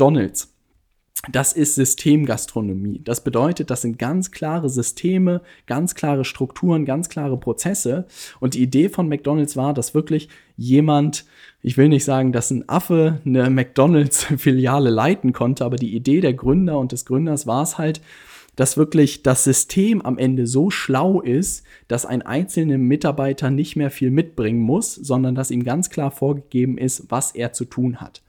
Das 1.30 1.52
ist 1.52 1.74
Systemgastronomie. 1.74 3.02
Das 3.04 3.22
bedeutet, 3.22 3.68
das 3.68 3.82
sind 3.82 3.98
ganz 3.98 4.30
klare 4.30 4.70
Systeme, 4.70 5.42
ganz 5.66 5.94
klare 5.94 6.24
Strukturen, 6.24 6.86
ganz 6.86 7.10
klare 7.10 7.36
Prozesse. 7.38 8.06
Und 8.40 8.54
die 8.54 8.62
Idee 8.62 8.88
von 8.88 9.08
McDonald's 9.08 9.56
war, 9.56 9.74
dass 9.74 9.92
wirklich 9.92 10.30
jemand, 10.56 11.26
ich 11.60 11.76
will 11.76 11.90
nicht 11.90 12.06
sagen, 12.06 12.32
dass 12.32 12.50
ein 12.50 12.66
Affe 12.70 13.20
eine 13.26 13.50
McDonald's-Filiale 13.50 14.88
leiten 14.88 15.34
konnte, 15.34 15.66
aber 15.66 15.76
die 15.76 15.94
Idee 15.94 16.22
der 16.22 16.32
Gründer 16.32 16.78
und 16.78 16.92
des 16.92 17.04
Gründers 17.04 17.46
war 17.46 17.62
es 17.62 17.76
halt, 17.76 18.00
dass 18.56 18.78
wirklich 18.78 19.22
das 19.22 19.44
System 19.44 20.00
am 20.00 20.16
Ende 20.16 20.46
so 20.46 20.70
schlau 20.70 21.20
ist, 21.20 21.64
dass 21.88 22.06
ein 22.06 22.22
einzelner 22.22 22.78
Mitarbeiter 22.78 23.50
nicht 23.50 23.76
mehr 23.76 23.90
viel 23.90 24.10
mitbringen 24.10 24.60
muss, 24.60 24.94
sondern 24.94 25.34
dass 25.34 25.50
ihm 25.50 25.64
ganz 25.64 25.90
klar 25.90 26.10
vorgegeben 26.10 26.78
ist, 26.78 27.10
was 27.10 27.32
er 27.32 27.52
zu 27.52 27.66
tun 27.66 28.00
hat. 28.00 28.22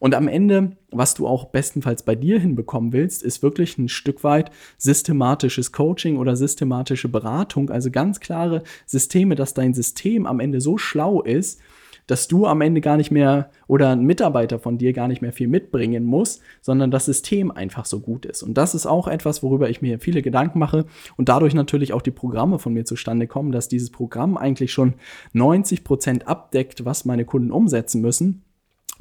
Und 0.00 0.14
am 0.14 0.26
Ende, 0.26 0.72
was 0.90 1.14
du 1.14 1.28
auch 1.28 1.44
bestenfalls 1.44 2.02
bei 2.02 2.16
dir 2.16 2.40
hinbekommen 2.40 2.92
willst, 2.92 3.22
ist 3.22 3.42
wirklich 3.42 3.78
ein 3.78 3.88
Stück 3.88 4.24
weit 4.24 4.50
systematisches 4.78 5.70
Coaching 5.70 6.16
oder 6.16 6.34
systematische 6.34 7.08
Beratung, 7.08 7.70
also 7.70 7.90
ganz 7.90 8.18
klare 8.18 8.64
Systeme, 8.86 9.36
dass 9.36 9.54
dein 9.54 9.74
System 9.74 10.26
am 10.26 10.40
Ende 10.40 10.60
so 10.60 10.78
schlau 10.78 11.20
ist, 11.20 11.60
dass 12.06 12.28
du 12.28 12.46
am 12.46 12.62
Ende 12.62 12.80
gar 12.80 12.96
nicht 12.96 13.10
mehr 13.10 13.50
oder 13.68 13.90
ein 13.90 14.02
Mitarbeiter 14.02 14.58
von 14.58 14.78
dir 14.78 14.94
gar 14.94 15.06
nicht 15.06 15.20
mehr 15.22 15.34
viel 15.34 15.46
mitbringen 15.46 16.04
muss, 16.04 16.40
sondern 16.62 16.90
das 16.90 17.04
System 17.04 17.50
einfach 17.50 17.84
so 17.84 18.00
gut 18.00 18.24
ist. 18.24 18.42
Und 18.42 18.54
das 18.54 18.74
ist 18.74 18.86
auch 18.86 19.06
etwas, 19.06 19.42
worüber 19.42 19.68
ich 19.68 19.82
mir 19.82 20.00
viele 20.00 20.22
Gedanken 20.22 20.58
mache 20.58 20.86
und 21.18 21.28
dadurch 21.28 21.54
natürlich 21.54 21.92
auch 21.92 22.02
die 22.02 22.10
Programme 22.10 22.58
von 22.58 22.72
mir 22.72 22.86
zustande 22.86 23.28
kommen, 23.28 23.52
dass 23.52 23.68
dieses 23.68 23.90
Programm 23.90 24.38
eigentlich 24.38 24.72
schon 24.72 24.94
90 25.34 25.84
Prozent 25.84 26.26
abdeckt, 26.26 26.86
was 26.86 27.04
meine 27.04 27.26
Kunden 27.26 27.52
umsetzen 27.52 28.00
müssen 28.00 28.42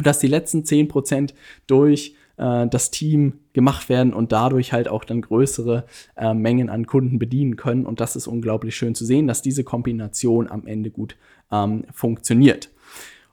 dass 0.03 0.19
die 0.19 0.27
letzten 0.27 0.63
10% 0.63 1.33
durch 1.67 2.15
äh, 2.37 2.67
das 2.67 2.91
Team 2.91 3.33
gemacht 3.53 3.89
werden 3.89 4.13
und 4.13 4.31
dadurch 4.31 4.73
halt 4.73 4.87
auch 4.87 5.03
dann 5.03 5.21
größere 5.21 5.85
äh, 6.15 6.33
Mengen 6.33 6.69
an 6.69 6.87
Kunden 6.87 7.19
bedienen 7.19 7.55
können. 7.55 7.85
Und 7.85 7.99
das 7.99 8.15
ist 8.15 8.27
unglaublich 8.27 8.75
schön 8.75 8.95
zu 8.95 9.05
sehen, 9.05 9.27
dass 9.27 9.41
diese 9.41 9.63
Kombination 9.63 10.49
am 10.49 10.65
Ende 10.65 10.89
gut 10.89 11.15
ähm, 11.51 11.83
funktioniert. 11.93 12.69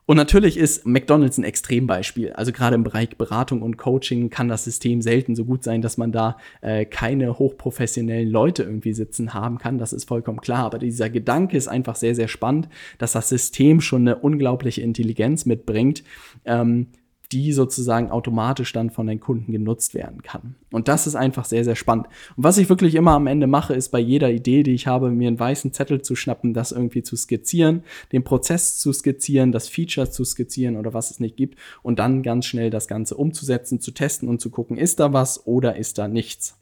Und 0.06 0.16
natürlich 0.16 0.56
ist 0.56 0.86
McDonald's 0.86 1.36
ein 1.36 1.44
Extrembeispiel. 1.44 2.32
Also 2.32 2.52
gerade 2.52 2.76
im 2.76 2.84
Bereich 2.84 3.16
Beratung 3.16 3.62
und 3.62 3.76
Coaching 3.76 4.30
kann 4.30 4.48
das 4.48 4.62
System 4.62 5.02
selten 5.02 5.34
so 5.34 5.44
gut 5.44 5.64
sein, 5.64 5.82
dass 5.82 5.98
man 5.98 6.12
da 6.12 6.38
äh, 6.60 6.84
keine 6.84 7.40
hochprofessionellen 7.40 8.30
Leute 8.30 8.62
irgendwie 8.62 8.94
sitzen 8.94 9.34
haben 9.34 9.58
kann. 9.58 9.78
Das 9.78 9.92
ist 9.92 10.06
vollkommen 10.06 10.40
klar. 10.40 10.64
Aber 10.64 10.78
dieser 10.78 11.10
Gedanke 11.10 11.56
ist 11.56 11.66
einfach 11.66 11.96
sehr, 11.96 12.14
sehr 12.14 12.28
spannend, 12.28 12.68
dass 12.98 13.12
das 13.12 13.28
System 13.28 13.80
schon 13.80 14.02
eine 14.02 14.16
unglaubliche 14.16 14.80
Intelligenz 14.80 15.44
mitbringt. 15.44 16.04
Ähm, 16.44 16.86
die 17.32 17.52
sozusagen 17.52 18.10
automatisch 18.10 18.72
dann 18.72 18.90
von 18.90 19.06
den 19.06 19.20
Kunden 19.20 19.52
genutzt 19.52 19.94
werden 19.94 20.22
kann. 20.22 20.54
Und 20.70 20.88
das 20.88 21.06
ist 21.06 21.14
einfach 21.14 21.44
sehr, 21.44 21.64
sehr 21.64 21.76
spannend. 21.76 22.06
Und 22.36 22.44
was 22.44 22.58
ich 22.58 22.68
wirklich 22.68 22.94
immer 22.94 23.12
am 23.12 23.26
Ende 23.26 23.46
mache, 23.46 23.74
ist 23.74 23.90
bei 23.90 23.98
jeder 23.98 24.30
Idee, 24.30 24.62
die 24.62 24.74
ich 24.74 24.86
habe, 24.86 25.10
mir 25.10 25.28
einen 25.28 25.38
weißen 25.38 25.72
Zettel 25.72 26.02
zu 26.02 26.14
schnappen, 26.14 26.54
das 26.54 26.72
irgendwie 26.72 27.02
zu 27.02 27.16
skizzieren, 27.16 27.82
den 28.12 28.24
Prozess 28.24 28.78
zu 28.78 28.92
skizzieren, 28.92 29.52
das 29.52 29.68
Feature 29.68 30.10
zu 30.10 30.24
skizzieren 30.24 30.76
oder 30.76 30.94
was 30.94 31.10
es 31.10 31.20
nicht 31.20 31.36
gibt 31.36 31.58
und 31.82 31.98
dann 31.98 32.22
ganz 32.22 32.46
schnell 32.46 32.70
das 32.70 32.88
Ganze 32.88 33.16
umzusetzen, 33.16 33.80
zu 33.80 33.90
testen 33.90 34.28
und 34.28 34.40
zu 34.40 34.50
gucken, 34.50 34.76
ist 34.76 35.00
da 35.00 35.12
was 35.12 35.46
oder 35.46 35.76
ist 35.76 35.98
da 35.98 36.08
nichts. 36.08 36.58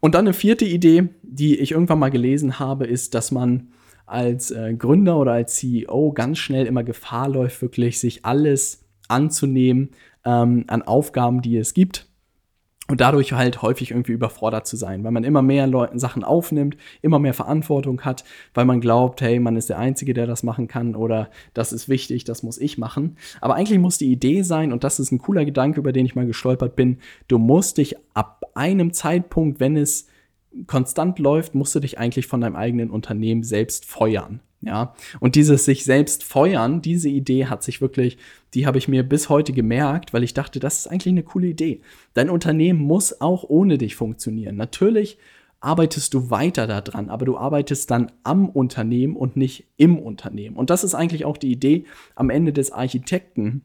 Und 0.00 0.16
dann 0.16 0.26
eine 0.26 0.34
vierte 0.34 0.64
Idee, 0.64 1.10
die 1.22 1.60
ich 1.60 1.70
irgendwann 1.70 2.00
mal 2.00 2.10
gelesen 2.10 2.58
habe, 2.58 2.86
ist, 2.86 3.14
dass 3.14 3.30
man 3.30 3.68
als 4.04 4.50
äh, 4.50 4.74
Gründer 4.74 5.16
oder 5.16 5.32
als 5.32 5.54
CEO 5.54 6.12
ganz 6.12 6.38
schnell 6.38 6.66
immer 6.66 6.82
Gefahr 6.82 7.28
läuft, 7.28 7.62
wirklich 7.62 8.00
sich 8.00 8.24
alles 8.24 8.81
anzunehmen 9.08 9.90
ähm, 10.24 10.64
an 10.68 10.82
Aufgaben, 10.82 11.42
die 11.42 11.56
es 11.56 11.74
gibt 11.74 12.06
und 12.88 13.00
dadurch 13.00 13.32
halt 13.32 13.62
häufig 13.62 13.92
irgendwie 13.92 14.12
überfordert 14.12 14.66
zu 14.66 14.76
sein, 14.76 15.04
weil 15.04 15.12
man 15.12 15.24
immer 15.24 15.40
mehr 15.40 15.66
Leuten 15.66 15.98
Sachen 15.98 16.24
aufnimmt, 16.24 16.76
immer 17.00 17.18
mehr 17.18 17.32
Verantwortung 17.32 18.02
hat, 18.02 18.24
weil 18.54 18.64
man 18.64 18.80
glaubt, 18.80 19.22
hey, 19.22 19.38
man 19.38 19.56
ist 19.56 19.68
der 19.70 19.78
Einzige, 19.78 20.14
der 20.14 20.26
das 20.26 20.42
machen 20.42 20.66
kann 20.66 20.94
oder 20.94 21.30
das 21.54 21.72
ist 21.72 21.88
wichtig, 21.88 22.24
das 22.24 22.42
muss 22.42 22.58
ich 22.58 22.78
machen. 22.78 23.16
Aber 23.40 23.54
eigentlich 23.54 23.78
muss 23.78 23.98
die 23.98 24.10
Idee 24.10 24.42
sein, 24.42 24.72
und 24.72 24.84
das 24.84 25.00
ist 25.00 25.12
ein 25.12 25.18
cooler 25.18 25.44
Gedanke, 25.44 25.80
über 25.80 25.92
den 25.92 26.06
ich 26.06 26.14
mal 26.14 26.26
gestolpert 26.26 26.76
bin, 26.76 26.98
du 27.28 27.38
musst 27.38 27.78
dich 27.78 27.96
ab 28.14 28.42
einem 28.54 28.92
Zeitpunkt, 28.92 29.60
wenn 29.60 29.76
es 29.76 30.08
konstant 30.66 31.18
läuft, 31.18 31.54
musst 31.54 31.74
du 31.74 31.80
dich 31.80 31.98
eigentlich 31.98 32.26
von 32.26 32.40
deinem 32.40 32.56
eigenen 32.56 32.90
Unternehmen 32.90 33.42
selbst 33.42 33.86
feuern. 33.86 34.40
Ja, 34.64 34.94
und 35.18 35.34
dieses 35.34 35.64
sich 35.64 35.84
selbst 35.84 36.22
feuern, 36.22 36.82
diese 36.82 37.08
Idee 37.08 37.46
hat 37.46 37.64
sich 37.64 37.80
wirklich, 37.80 38.16
die 38.54 38.64
habe 38.64 38.78
ich 38.78 38.86
mir 38.86 39.02
bis 39.02 39.28
heute 39.28 39.52
gemerkt, 39.52 40.12
weil 40.12 40.22
ich 40.22 40.34
dachte, 40.34 40.60
das 40.60 40.78
ist 40.78 40.86
eigentlich 40.86 41.12
eine 41.12 41.24
coole 41.24 41.48
Idee. 41.48 41.80
Dein 42.14 42.30
Unternehmen 42.30 42.80
muss 42.80 43.20
auch 43.20 43.42
ohne 43.42 43.76
dich 43.76 43.96
funktionieren. 43.96 44.54
Natürlich 44.54 45.18
arbeitest 45.58 46.14
du 46.14 46.30
weiter 46.30 46.68
daran, 46.68 47.08
aber 47.08 47.24
du 47.24 47.36
arbeitest 47.36 47.90
dann 47.90 48.12
am 48.22 48.48
Unternehmen 48.48 49.16
und 49.16 49.36
nicht 49.36 49.66
im 49.76 49.98
Unternehmen. 49.98 50.56
Und 50.56 50.70
das 50.70 50.84
ist 50.84 50.94
eigentlich 50.94 51.24
auch 51.24 51.36
die 51.36 51.50
Idee 51.50 51.84
am 52.14 52.30
Ende 52.30 52.52
des 52.52 52.70
Architekten 52.70 53.64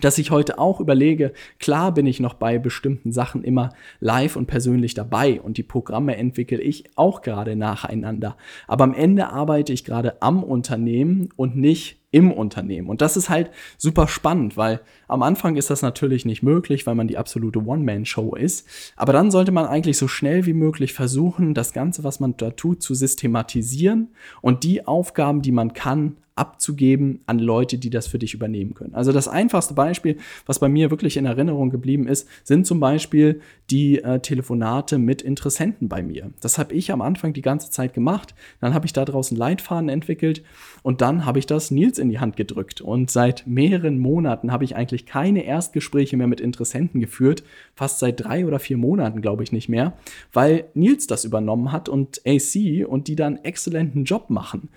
dass 0.00 0.18
ich 0.18 0.30
heute 0.30 0.58
auch 0.58 0.80
überlege, 0.80 1.32
klar 1.58 1.92
bin 1.92 2.06
ich 2.06 2.20
noch 2.20 2.34
bei 2.34 2.58
bestimmten 2.58 3.12
Sachen 3.12 3.44
immer 3.44 3.70
live 4.00 4.36
und 4.36 4.46
persönlich 4.46 4.94
dabei 4.94 5.40
und 5.40 5.56
die 5.56 5.62
Programme 5.62 6.16
entwickle 6.16 6.60
ich 6.60 6.84
auch 6.96 7.22
gerade 7.22 7.56
nacheinander. 7.56 8.36
Aber 8.66 8.84
am 8.84 8.94
Ende 8.94 9.28
arbeite 9.28 9.72
ich 9.72 9.84
gerade 9.84 10.20
am 10.22 10.42
Unternehmen 10.42 11.28
und 11.36 11.56
nicht 11.56 11.98
im 12.10 12.32
Unternehmen. 12.32 12.88
Und 12.88 13.00
das 13.00 13.16
ist 13.16 13.28
halt 13.28 13.50
super 13.76 14.08
spannend, 14.08 14.56
weil 14.56 14.80
am 15.08 15.22
Anfang 15.22 15.56
ist 15.56 15.70
das 15.70 15.82
natürlich 15.82 16.24
nicht 16.24 16.42
möglich, 16.42 16.86
weil 16.86 16.94
man 16.94 17.08
die 17.08 17.18
absolute 17.18 17.64
One-Man-Show 17.64 18.34
ist. 18.34 18.66
Aber 18.96 19.12
dann 19.12 19.30
sollte 19.30 19.52
man 19.52 19.66
eigentlich 19.66 19.98
so 19.98 20.08
schnell 20.08 20.46
wie 20.46 20.54
möglich 20.54 20.92
versuchen, 20.92 21.52
das 21.52 21.72
Ganze, 21.72 22.04
was 22.04 22.20
man 22.20 22.36
da 22.36 22.50
tut, 22.50 22.82
zu 22.82 22.94
systematisieren 22.94 24.08
und 24.40 24.64
die 24.64 24.86
Aufgaben, 24.86 25.42
die 25.42 25.52
man 25.52 25.72
kann, 25.72 26.16
abzugeben 26.36 27.20
an 27.24 27.38
Leute, 27.38 27.78
die 27.78 27.90
das 27.90 28.06
für 28.06 28.18
dich 28.18 28.34
übernehmen 28.34 28.74
können. 28.74 28.94
Also 28.94 29.10
das 29.10 29.26
einfachste 29.26 29.72
Beispiel, 29.72 30.18
was 30.44 30.58
bei 30.58 30.68
mir 30.68 30.90
wirklich 30.90 31.16
in 31.16 31.24
Erinnerung 31.24 31.70
geblieben 31.70 32.06
ist, 32.06 32.28
sind 32.44 32.66
zum 32.66 32.78
Beispiel 32.78 33.40
die 33.70 34.02
äh, 34.02 34.20
Telefonate 34.20 34.98
mit 34.98 35.22
Interessenten 35.22 35.88
bei 35.88 36.02
mir. 36.02 36.30
Das 36.40 36.58
habe 36.58 36.74
ich 36.74 36.92
am 36.92 37.00
Anfang 37.00 37.32
die 37.32 37.42
ganze 37.42 37.70
Zeit 37.70 37.94
gemacht. 37.94 38.34
Dann 38.60 38.74
habe 38.74 38.84
ich 38.84 38.92
da 38.92 39.06
draußen 39.06 39.36
Leitfaden 39.36 39.88
entwickelt 39.88 40.42
und 40.82 41.00
dann 41.00 41.24
habe 41.24 41.38
ich 41.38 41.46
das 41.46 41.70
Nils 41.70 41.98
in 42.06 42.10
die 42.10 42.18
Hand 42.20 42.36
gedrückt. 42.36 42.80
Und 42.80 43.10
seit 43.10 43.46
mehreren 43.46 43.98
Monaten 43.98 44.52
habe 44.52 44.64
ich 44.64 44.74
eigentlich 44.74 45.06
keine 45.06 45.44
Erstgespräche 45.44 46.16
mehr 46.16 46.26
mit 46.26 46.40
Interessenten 46.40 47.00
geführt. 47.00 47.42
Fast 47.74 47.98
seit 47.98 48.24
drei 48.24 48.46
oder 48.46 48.58
vier 48.58 48.76
Monaten, 48.76 49.20
glaube 49.20 49.42
ich, 49.42 49.52
nicht 49.52 49.68
mehr, 49.68 49.92
weil 50.32 50.64
Nils 50.74 51.06
das 51.06 51.24
übernommen 51.24 51.72
hat 51.72 51.88
und 51.88 52.20
AC 52.26 52.86
und 52.86 53.08
die 53.08 53.16
dann 53.16 53.36
exzellenten 53.44 54.04
Job 54.04 54.30
machen. 54.30 54.68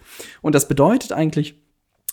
Und 0.41 0.55
das 0.55 0.67
bedeutet 0.67 1.11
eigentlich, 1.13 1.55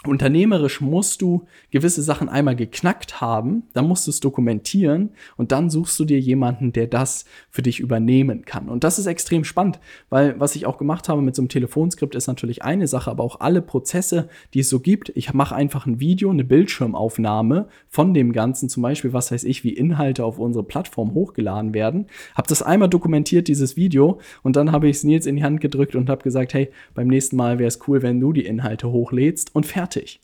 Unternehmerisch 0.08 0.80
musst 0.80 1.22
du 1.22 1.46
gewisse 1.70 2.02
Sachen 2.02 2.28
einmal 2.28 2.56
geknackt 2.56 3.20
haben, 3.20 3.64
dann 3.72 3.88
musst 3.88 4.06
du 4.06 4.10
es 4.10 4.20
dokumentieren 4.20 5.10
und 5.36 5.52
dann 5.52 5.70
suchst 5.70 5.98
du 5.98 6.04
dir 6.04 6.18
jemanden, 6.18 6.72
der 6.72 6.86
das 6.86 7.24
für 7.50 7.62
dich 7.62 7.80
übernehmen 7.80 8.44
kann. 8.44 8.68
Und 8.68 8.84
das 8.84 8.98
ist 8.98 9.06
extrem 9.06 9.44
spannend, 9.44 9.80
weil 10.08 10.38
was 10.38 10.56
ich 10.56 10.66
auch 10.66 10.78
gemacht 10.78 11.08
habe 11.08 11.22
mit 11.22 11.34
so 11.34 11.42
einem 11.42 11.48
Telefonskript 11.48 12.14
ist 12.14 12.26
natürlich 12.26 12.62
eine 12.62 12.86
Sache, 12.86 13.10
aber 13.10 13.24
auch 13.24 13.40
alle 13.40 13.62
Prozesse, 13.62 14.28
die 14.54 14.60
es 14.60 14.68
so 14.68 14.80
gibt. 14.80 15.12
Ich 15.14 15.32
mache 15.34 15.54
einfach 15.54 15.86
ein 15.86 16.00
Video, 16.00 16.30
eine 16.30 16.44
Bildschirmaufnahme 16.44 17.68
von 17.88 18.14
dem 18.14 18.32
Ganzen, 18.32 18.68
zum 18.68 18.82
Beispiel, 18.82 19.12
was 19.12 19.32
weiß 19.32 19.44
ich, 19.44 19.64
wie 19.64 19.72
Inhalte 19.72 20.24
auf 20.24 20.38
unsere 20.38 20.64
Plattform 20.64 21.14
hochgeladen 21.14 21.74
werden. 21.74 22.06
Habe 22.34 22.48
das 22.48 22.62
einmal 22.62 22.88
dokumentiert, 22.88 23.48
dieses 23.48 23.76
Video, 23.76 24.20
und 24.42 24.56
dann 24.56 24.72
habe 24.72 24.88
ich 24.88 24.96
es 24.96 25.04
Nils 25.04 25.26
in 25.26 25.36
die 25.36 25.44
Hand 25.44 25.60
gedrückt 25.60 25.94
und 25.94 26.08
habe 26.08 26.22
gesagt, 26.22 26.54
hey, 26.54 26.70
beim 26.94 27.08
nächsten 27.08 27.36
Mal 27.36 27.58
wäre 27.58 27.68
es 27.68 27.80
cool, 27.88 28.02
wenn 28.02 28.20
du 28.20 28.32
die 28.32 28.46
Inhalte 28.46 28.90
hochlädst 28.90 29.54
und 29.54 29.66
fertig 29.66 29.95
fertig. 29.96 30.20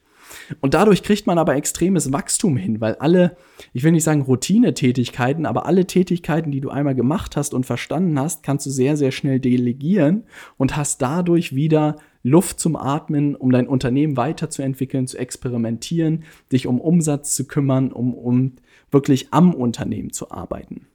Und 0.60 0.72
dadurch 0.72 1.02
kriegt 1.02 1.26
man 1.26 1.38
aber 1.38 1.56
extremes 1.56 2.10
Wachstum 2.10 2.56
hin, 2.56 2.80
weil 2.80 2.94
alle, 2.94 3.36
ich 3.74 3.82
will 3.82 3.92
nicht 3.92 4.04
sagen 4.04 4.22
Routinetätigkeiten, 4.22 5.44
aber 5.44 5.66
alle 5.66 5.86
Tätigkeiten, 5.86 6.50
die 6.50 6.62
du 6.62 6.70
einmal 6.70 6.94
gemacht 6.94 7.36
hast 7.36 7.52
und 7.52 7.66
verstanden 7.66 8.18
hast, 8.18 8.42
kannst 8.42 8.64
du 8.64 8.70
sehr, 8.70 8.96
sehr 8.96 9.12
schnell 9.12 9.40
delegieren 9.40 10.24
und 10.56 10.74
hast 10.74 11.02
dadurch 11.02 11.54
wieder 11.54 11.96
Luft 12.22 12.60
zum 12.60 12.76
Atmen, 12.76 13.34
um 13.34 13.50
dein 13.50 13.68
Unternehmen 13.68 14.16
weiterzuentwickeln, 14.16 15.06
zu 15.06 15.18
experimentieren, 15.18 16.24
dich 16.50 16.66
um 16.66 16.80
Umsatz 16.80 17.34
zu 17.34 17.46
kümmern, 17.46 17.92
um, 17.92 18.14
um 18.14 18.52
wirklich 18.90 19.28
am 19.32 19.52
Unternehmen 19.52 20.12
zu 20.12 20.30
arbeiten. 20.30 20.86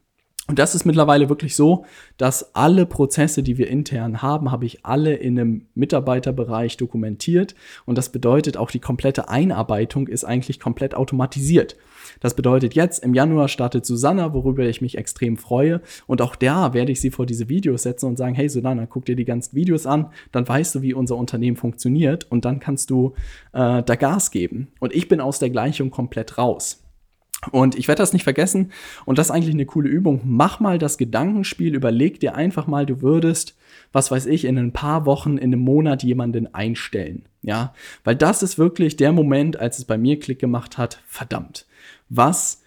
Und 0.47 0.59
das 0.59 0.75
ist 0.75 0.85
mittlerweile 0.85 1.27
wirklich 1.27 1.55
so, 1.55 1.83
dass 2.15 2.55
alle 2.55 2.85
Prozesse, 2.85 3.43
die 3.43 3.57
wir 3.57 3.67
intern 3.67 4.21
haben, 4.21 4.49
habe 4.49 4.65
ich 4.65 4.85
alle 4.85 5.13
in 5.13 5.37
einem 5.37 5.65
Mitarbeiterbereich 5.75 6.77
dokumentiert. 6.77 7.53
Und 7.85 7.97
das 7.97 8.09
bedeutet, 8.09 8.55
auch 8.55 8.71
die 8.71 8.79
komplette 8.79 9.27
Einarbeitung 9.27 10.07
ist 10.07 10.23
eigentlich 10.23 10.61
komplett 10.61 10.95
automatisiert. 10.95 11.75
Das 12.21 12.33
bedeutet, 12.33 12.75
jetzt 12.75 13.03
im 13.03 13.13
Januar 13.13 13.49
startet 13.49 13.85
Susanna, 13.85 14.33
worüber 14.33 14.63
ich 14.63 14.81
mich 14.81 14.97
extrem 14.97 15.35
freue. 15.35 15.81
Und 16.07 16.21
auch 16.21 16.37
da 16.37 16.73
werde 16.73 16.93
ich 16.93 17.01
sie 17.01 17.11
vor 17.11 17.25
diese 17.25 17.49
Videos 17.49 17.83
setzen 17.83 18.05
und 18.05 18.17
sagen, 18.17 18.33
hey 18.33 18.47
Susanna, 18.47 18.85
guck 18.85 19.03
dir 19.03 19.17
die 19.17 19.25
ganzen 19.25 19.53
Videos 19.53 19.85
an, 19.85 20.11
dann 20.31 20.47
weißt 20.47 20.75
du, 20.75 20.81
wie 20.81 20.93
unser 20.93 21.17
Unternehmen 21.17 21.57
funktioniert 21.57 22.31
und 22.31 22.45
dann 22.45 22.61
kannst 22.61 22.89
du 22.89 23.13
äh, 23.51 23.83
da 23.83 23.95
Gas 23.95 24.31
geben. 24.31 24.69
Und 24.79 24.95
ich 24.95 25.09
bin 25.09 25.19
aus 25.19 25.39
der 25.39 25.49
Gleichung 25.49 25.91
komplett 25.91 26.37
raus. 26.37 26.86
Und 27.51 27.75
ich 27.75 27.87
werde 27.87 28.01
das 28.01 28.13
nicht 28.13 28.23
vergessen. 28.23 28.71
Und 29.05 29.17
das 29.17 29.27
ist 29.27 29.31
eigentlich 29.31 29.53
eine 29.53 29.65
coole 29.65 29.89
Übung. 29.89 30.21
Mach 30.25 30.59
mal 30.59 30.79
das 30.79 30.97
Gedankenspiel, 30.97 31.75
überleg 31.75 32.19
dir 32.19 32.35
einfach 32.35 32.67
mal, 32.67 32.85
du 32.85 33.01
würdest, 33.01 33.55
was 33.91 34.09
weiß 34.09 34.25
ich, 34.25 34.45
in 34.45 34.57
ein 34.57 34.73
paar 34.73 35.05
Wochen, 35.05 35.37
in 35.37 35.53
einem 35.53 35.61
Monat 35.61 36.03
jemanden 36.03 36.53
einstellen. 36.53 37.23
Ja, 37.43 37.73
weil 38.03 38.15
das 38.15 38.43
ist 38.43 38.57
wirklich 38.57 38.97
der 38.97 39.13
Moment, 39.13 39.59
als 39.59 39.77
es 39.77 39.85
bei 39.85 39.97
mir 39.97 40.19
Klick 40.19 40.39
gemacht 40.39 40.77
hat. 40.77 41.01
Verdammt. 41.07 41.67
Was 42.09 42.63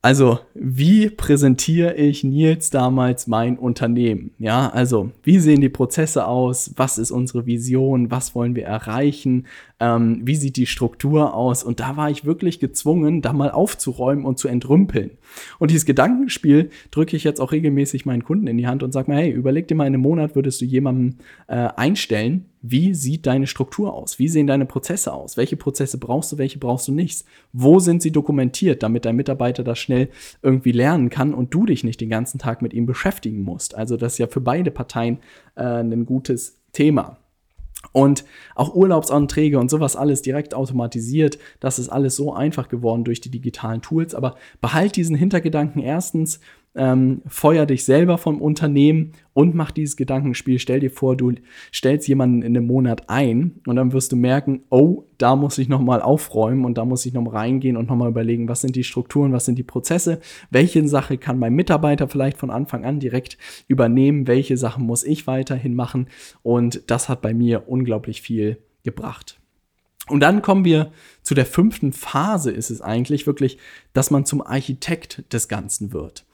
also, 0.00 0.38
wie 0.54 1.10
präsentiere 1.10 1.94
ich 1.94 2.22
Nils 2.22 2.70
damals 2.70 3.26
mein 3.26 3.58
Unternehmen? 3.58 4.30
Ja, 4.38 4.68
also, 4.68 5.10
wie 5.24 5.40
sehen 5.40 5.60
die 5.60 5.68
Prozesse 5.68 6.28
aus? 6.28 6.72
Was 6.76 6.98
ist 6.98 7.10
unsere 7.10 7.46
Vision? 7.46 8.08
Was 8.08 8.36
wollen 8.36 8.54
wir 8.54 8.64
erreichen? 8.64 9.46
Ähm, 9.80 10.20
wie 10.22 10.36
sieht 10.36 10.56
die 10.56 10.66
Struktur 10.66 11.34
aus? 11.34 11.64
Und 11.64 11.80
da 11.80 11.96
war 11.96 12.10
ich 12.10 12.24
wirklich 12.24 12.60
gezwungen, 12.60 13.22
da 13.22 13.32
mal 13.32 13.50
aufzuräumen 13.50 14.24
und 14.24 14.38
zu 14.38 14.46
entrümpeln. 14.46 15.10
Und 15.58 15.72
dieses 15.72 15.84
Gedankenspiel 15.84 16.70
drücke 16.92 17.16
ich 17.16 17.24
jetzt 17.24 17.40
auch 17.40 17.50
regelmäßig 17.50 18.06
meinen 18.06 18.22
Kunden 18.22 18.46
in 18.46 18.56
die 18.56 18.68
Hand 18.68 18.84
und 18.84 18.92
sage 18.92 19.10
mir, 19.10 19.18
hey, 19.18 19.30
überleg 19.32 19.66
dir 19.66 19.74
mal, 19.74 19.88
in 19.88 19.94
einem 19.94 20.02
Monat 20.02 20.36
würdest 20.36 20.60
du 20.60 20.64
jemanden 20.64 21.18
äh, 21.48 21.70
einstellen, 21.74 22.44
wie 22.60 22.94
sieht 22.94 23.26
deine 23.26 23.46
Struktur 23.46 23.94
aus? 23.94 24.18
Wie 24.18 24.28
sehen 24.28 24.46
deine 24.46 24.66
Prozesse 24.66 25.12
aus? 25.12 25.36
Welche 25.36 25.56
Prozesse 25.56 25.98
brauchst 25.98 26.32
du, 26.32 26.38
welche 26.38 26.58
brauchst 26.58 26.88
du 26.88 26.92
nicht? 26.92 27.24
Wo 27.52 27.78
sind 27.78 28.02
sie 28.02 28.10
dokumentiert, 28.10 28.82
damit 28.82 29.04
dein 29.04 29.16
Mitarbeiter 29.16 29.62
das 29.62 29.78
schnell 29.78 30.08
irgendwie 30.42 30.72
lernen 30.72 31.10
kann 31.10 31.34
und 31.34 31.54
du 31.54 31.66
dich 31.66 31.84
nicht 31.84 32.00
den 32.00 32.10
ganzen 32.10 32.38
Tag 32.38 32.62
mit 32.62 32.74
ihm 32.74 32.86
beschäftigen 32.86 33.42
musst? 33.42 33.74
Also 33.74 33.96
das 33.96 34.14
ist 34.14 34.18
ja 34.18 34.26
für 34.26 34.40
beide 34.40 34.70
Parteien 34.70 35.18
äh, 35.56 35.62
ein 35.62 36.06
gutes 36.06 36.56
Thema. 36.72 37.18
Und 37.92 38.24
auch 38.56 38.74
Urlaubsanträge 38.74 39.58
und 39.58 39.70
sowas 39.70 39.94
alles 39.94 40.20
direkt 40.20 40.52
automatisiert. 40.52 41.38
Das 41.60 41.78
ist 41.78 41.88
alles 41.88 42.16
so 42.16 42.34
einfach 42.34 42.68
geworden 42.68 43.04
durch 43.04 43.20
die 43.20 43.30
digitalen 43.30 43.82
Tools. 43.82 44.16
Aber 44.16 44.34
behalt 44.60 44.96
diesen 44.96 45.14
Hintergedanken 45.14 45.80
erstens, 45.80 46.40
ähm, 46.74 47.22
feuer 47.26 47.66
dich 47.66 47.84
selber 47.84 48.18
vom 48.18 48.40
Unternehmen 48.40 49.12
und 49.34 49.54
mach 49.54 49.70
dieses 49.70 49.96
Gedankenspiel. 49.96 50.58
Stell 50.58 50.80
dir 50.80 50.90
vor, 50.90 51.16
du 51.16 51.32
stellst 51.72 52.08
jemanden 52.08 52.42
in 52.42 52.56
einem 52.56 52.66
Monat 52.66 53.08
ein 53.08 53.60
und 53.66 53.76
dann 53.76 53.92
wirst 53.92 54.12
du 54.12 54.16
merken, 54.16 54.62
oh, 54.70 55.04
da 55.18 55.36
muss 55.36 55.58
ich 55.58 55.68
nochmal 55.68 56.02
aufräumen 56.02 56.64
und 56.64 56.78
da 56.78 56.84
muss 56.84 57.04
ich 57.06 57.12
nochmal 57.12 57.36
reingehen 57.36 57.76
und 57.76 57.88
nochmal 57.88 58.10
überlegen, 58.10 58.48
was 58.48 58.60
sind 58.60 58.76
die 58.76 58.84
Strukturen, 58.84 59.32
was 59.32 59.44
sind 59.44 59.58
die 59.58 59.64
Prozesse, 59.64 60.20
welche 60.50 60.86
Sache 60.88 61.18
kann 61.18 61.38
mein 61.38 61.54
Mitarbeiter 61.54 62.08
vielleicht 62.08 62.36
von 62.36 62.50
Anfang 62.50 62.84
an 62.84 63.00
direkt 63.00 63.38
übernehmen, 63.66 64.26
welche 64.26 64.56
Sachen 64.56 64.86
muss 64.86 65.04
ich 65.04 65.26
weiterhin 65.26 65.74
machen 65.74 66.08
und 66.42 66.90
das 66.90 67.08
hat 67.08 67.22
bei 67.22 67.34
mir 67.34 67.68
unglaublich 67.68 68.22
viel 68.22 68.58
gebracht. 68.84 69.40
Und 70.08 70.20
dann 70.20 70.42
kommen 70.42 70.64
wir 70.64 70.92
zu 71.22 71.34
der 71.34 71.46
fünften 71.46 71.92
Phase, 71.92 72.50
ist 72.50 72.70
es 72.70 72.80
eigentlich 72.80 73.26
wirklich, 73.26 73.58
dass 73.92 74.10
man 74.10 74.24
zum 74.24 74.42
Architekt 74.42 75.24
des 75.32 75.48
Ganzen 75.48 75.92
wird. 75.92 76.24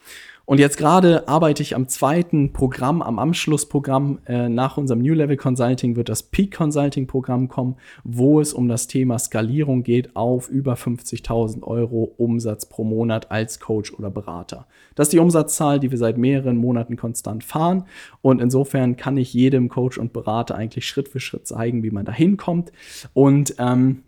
Und 0.47 0.61
jetzt 0.61 0.77
gerade 0.77 1.27
arbeite 1.27 1.63
ich 1.63 1.75
am 1.75 1.89
zweiten 1.89 2.53
Programm, 2.53 3.01
am 3.01 3.19
Anschlussprogramm. 3.19 4.19
Äh, 4.27 4.51
nach 4.51 4.77
unserem 4.77 5.01
New 5.01 5.15
Level 5.15 5.39
Consulting 5.39 5.97
wird 5.97 6.11
das 6.11 6.23
Peak 6.23 6.55
Consulting 6.55 7.07
Programm 7.07 7.49
kommen, 7.49 7.77
wo 8.05 8.41
es 8.41 8.53
um 8.53 8.69
das 8.69 8.87
Thema 8.87 9.19
Skalierung 9.19 9.83
geht 9.83 10.15
auf 10.17 10.51
über 10.51 10.75
50.000 10.75 11.63
Euro 11.63 12.13
Umsatz 12.19 12.67
pro 12.67 12.85
Monat 12.85 13.31
als 13.31 13.59
Coach 13.59 13.95
oder 13.95 14.11
Berater. 14.11 14.67
Das 14.95 15.07
ist 15.09 15.15
die 15.15 15.19
Umsatzzahl, 15.19 15.81
die 15.81 15.91
wir 15.91 15.99
seit 15.99 16.19
mehreren 16.19 16.59
Monaten 16.59 16.97
konstant 16.97 17.43
fahren. 17.43 17.85
Und 18.21 18.43
insofern 18.43 18.97
kann 18.97 19.17
ich 19.17 19.33
jedem 19.33 19.71
Coach 19.71 19.97
und 19.97 20.13
Berater 20.13 20.57
eigentlich 20.57 20.87
Schritt 20.87 21.09
für 21.09 21.21
Schritt 21.21 21.47
zeigen, 21.47 21.83
wie 21.83 21.91
man 21.91 22.05
da 22.05 22.13
hinkommt. 22.13 22.71
Und 23.15 23.55
ähm, 23.59 24.03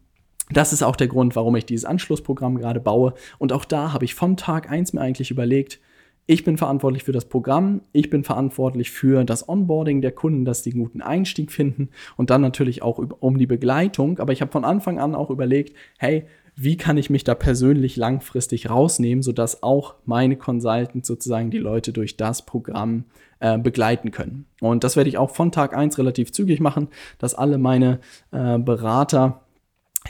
das 0.50 0.74
ist 0.74 0.82
auch 0.82 0.96
der 0.96 1.08
Grund, 1.08 1.34
warum 1.34 1.56
ich 1.56 1.64
dieses 1.64 1.86
Anschlussprogramm 1.86 2.58
gerade 2.58 2.78
baue. 2.78 3.14
Und 3.38 3.54
auch 3.54 3.64
da 3.64 3.94
habe 3.94 4.04
ich 4.04 4.14
von 4.14 4.36
Tag 4.36 4.70
1 4.70 4.92
mir 4.92 5.00
eigentlich 5.00 5.30
überlegt, 5.30 5.80
ich 6.26 6.44
bin 6.44 6.58
verantwortlich 6.58 7.04
für 7.04 7.12
das 7.12 7.26
Programm, 7.26 7.82
ich 7.92 8.10
bin 8.10 8.24
verantwortlich 8.24 8.90
für 8.90 9.24
das 9.24 9.48
Onboarding 9.48 10.02
der 10.02 10.12
Kunden, 10.12 10.44
dass 10.44 10.62
die 10.62 10.72
einen 10.72 10.82
guten 10.82 11.00
Einstieg 11.00 11.52
finden 11.52 11.90
und 12.16 12.30
dann 12.30 12.40
natürlich 12.40 12.82
auch 12.82 12.98
um 12.98 13.38
die 13.38 13.46
Begleitung. 13.46 14.18
Aber 14.18 14.32
ich 14.32 14.40
habe 14.40 14.50
von 14.50 14.64
Anfang 14.64 14.98
an 14.98 15.14
auch 15.14 15.30
überlegt, 15.30 15.76
hey, 15.98 16.26
wie 16.56 16.76
kann 16.76 16.96
ich 16.96 17.10
mich 17.10 17.22
da 17.22 17.34
persönlich 17.34 17.96
langfristig 17.96 18.70
rausnehmen, 18.70 19.22
sodass 19.22 19.62
auch 19.62 19.94
meine 20.06 20.36
Consultants 20.36 21.06
sozusagen 21.06 21.50
die 21.50 21.58
Leute 21.58 21.92
durch 21.92 22.16
das 22.16 22.46
Programm 22.46 23.04
äh, 23.40 23.58
begleiten 23.58 24.10
können. 24.10 24.46
Und 24.60 24.82
das 24.82 24.96
werde 24.96 25.10
ich 25.10 25.18
auch 25.18 25.30
von 25.30 25.52
Tag 25.52 25.76
1 25.76 25.98
relativ 25.98 26.32
zügig 26.32 26.60
machen, 26.60 26.88
dass 27.18 27.34
alle 27.34 27.58
meine 27.58 28.00
äh, 28.32 28.58
Berater 28.58 29.42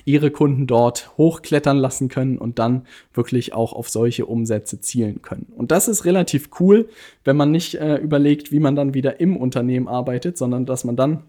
ihre 0.04 0.30
Kunden 0.30 0.66
dort 0.66 1.16
hochklettern 1.16 1.76
lassen 1.76 2.08
können 2.08 2.38
und 2.38 2.58
dann 2.58 2.86
wirklich 3.14 3.52
auch 3.52 3.72
auf 3.72 3.88
solche 3.88 4.26
Umsätze 4.26 4.80
zielen 4.80 5.22
können. 5.22 5.52
Und 5.56 5.70
das 5.70 5.88
ist 5.88 6.04
relativ 6.04 6.50
cool, 6.60 6.88
wenn 7.24 7.36
man 7.36 7.50
nicht 7.50 7.74
äh, 7.74 7.96
überlegt, 7.96 8.52
wie 8.52 8.60
man 8.60 8.76
dann 8.76 8.94
wieder 8.94 9.20
im 9.20 9.36
Unternehmen 9.36 9.88
arbeitet, 9.88 10.38
sondern 10.38 10.66
dass 10.66 10.84
man 10.84 10.96
dann 10.96 11.22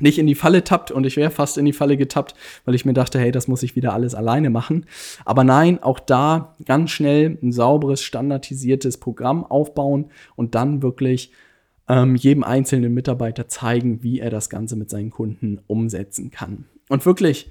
nicht 0.00 0.18
in 0.18 0.26
die 0.26 0.34
Falle 0.34 0.64
tappt 0.64 0.90
und 0.90 1.04
ich 1.04 1.16
wäre 1.16 1.30
fast 1.30 1.58
in 1.58 1.64
die 1.64 1.72
Falle 1.72 1.96
getappt, 1.96 2.34
weil 2.64 2.74
ich 2.74 2.84
mir 2.84 2.92
dachte, 2.92 3.18
hey, 3.18 3.30
das 3.30 3.48
muss 3.48 3.62
ich 3.62 3.76
wieder 3.76 3.92
alles 3.92 4.14
alleine 4.14 4.50
machen. 4.50 4.86
Aber 5.24 5.44
nein, 5.44 5.82
auch 5.82 6.00
da 6.00 6.56
ganz 6.64 6.90
schnell 6.90 7.38
ein 7.42 7.52
sauberes, 7.52 8.02
standardisiertes 8.02 8.98
Programm 8.98 9.44
aufbauen 9.44 10.06
und 10.36 10.54
dann 10.54 10.82
wirklich 10.82 11.32
ähm, 11.88 12.14
jedem 12.14 12.44
einzelnen 12.44 12.94
Mitarbeiter 12.94 13.48
zeigen, 13.48 14.02
wie 14.02 14.20
er 14.20 14.30
das 14.30 14.48
Ganze 14.48 14.76
mit 14.76 14.90
seinen 14.90 15.10
Kunden 15.10 15.60
umsetzen 15.66 16.30
kann. 16.30 16.64
Und 16.88 17.04
wirklich, 17.04 17.50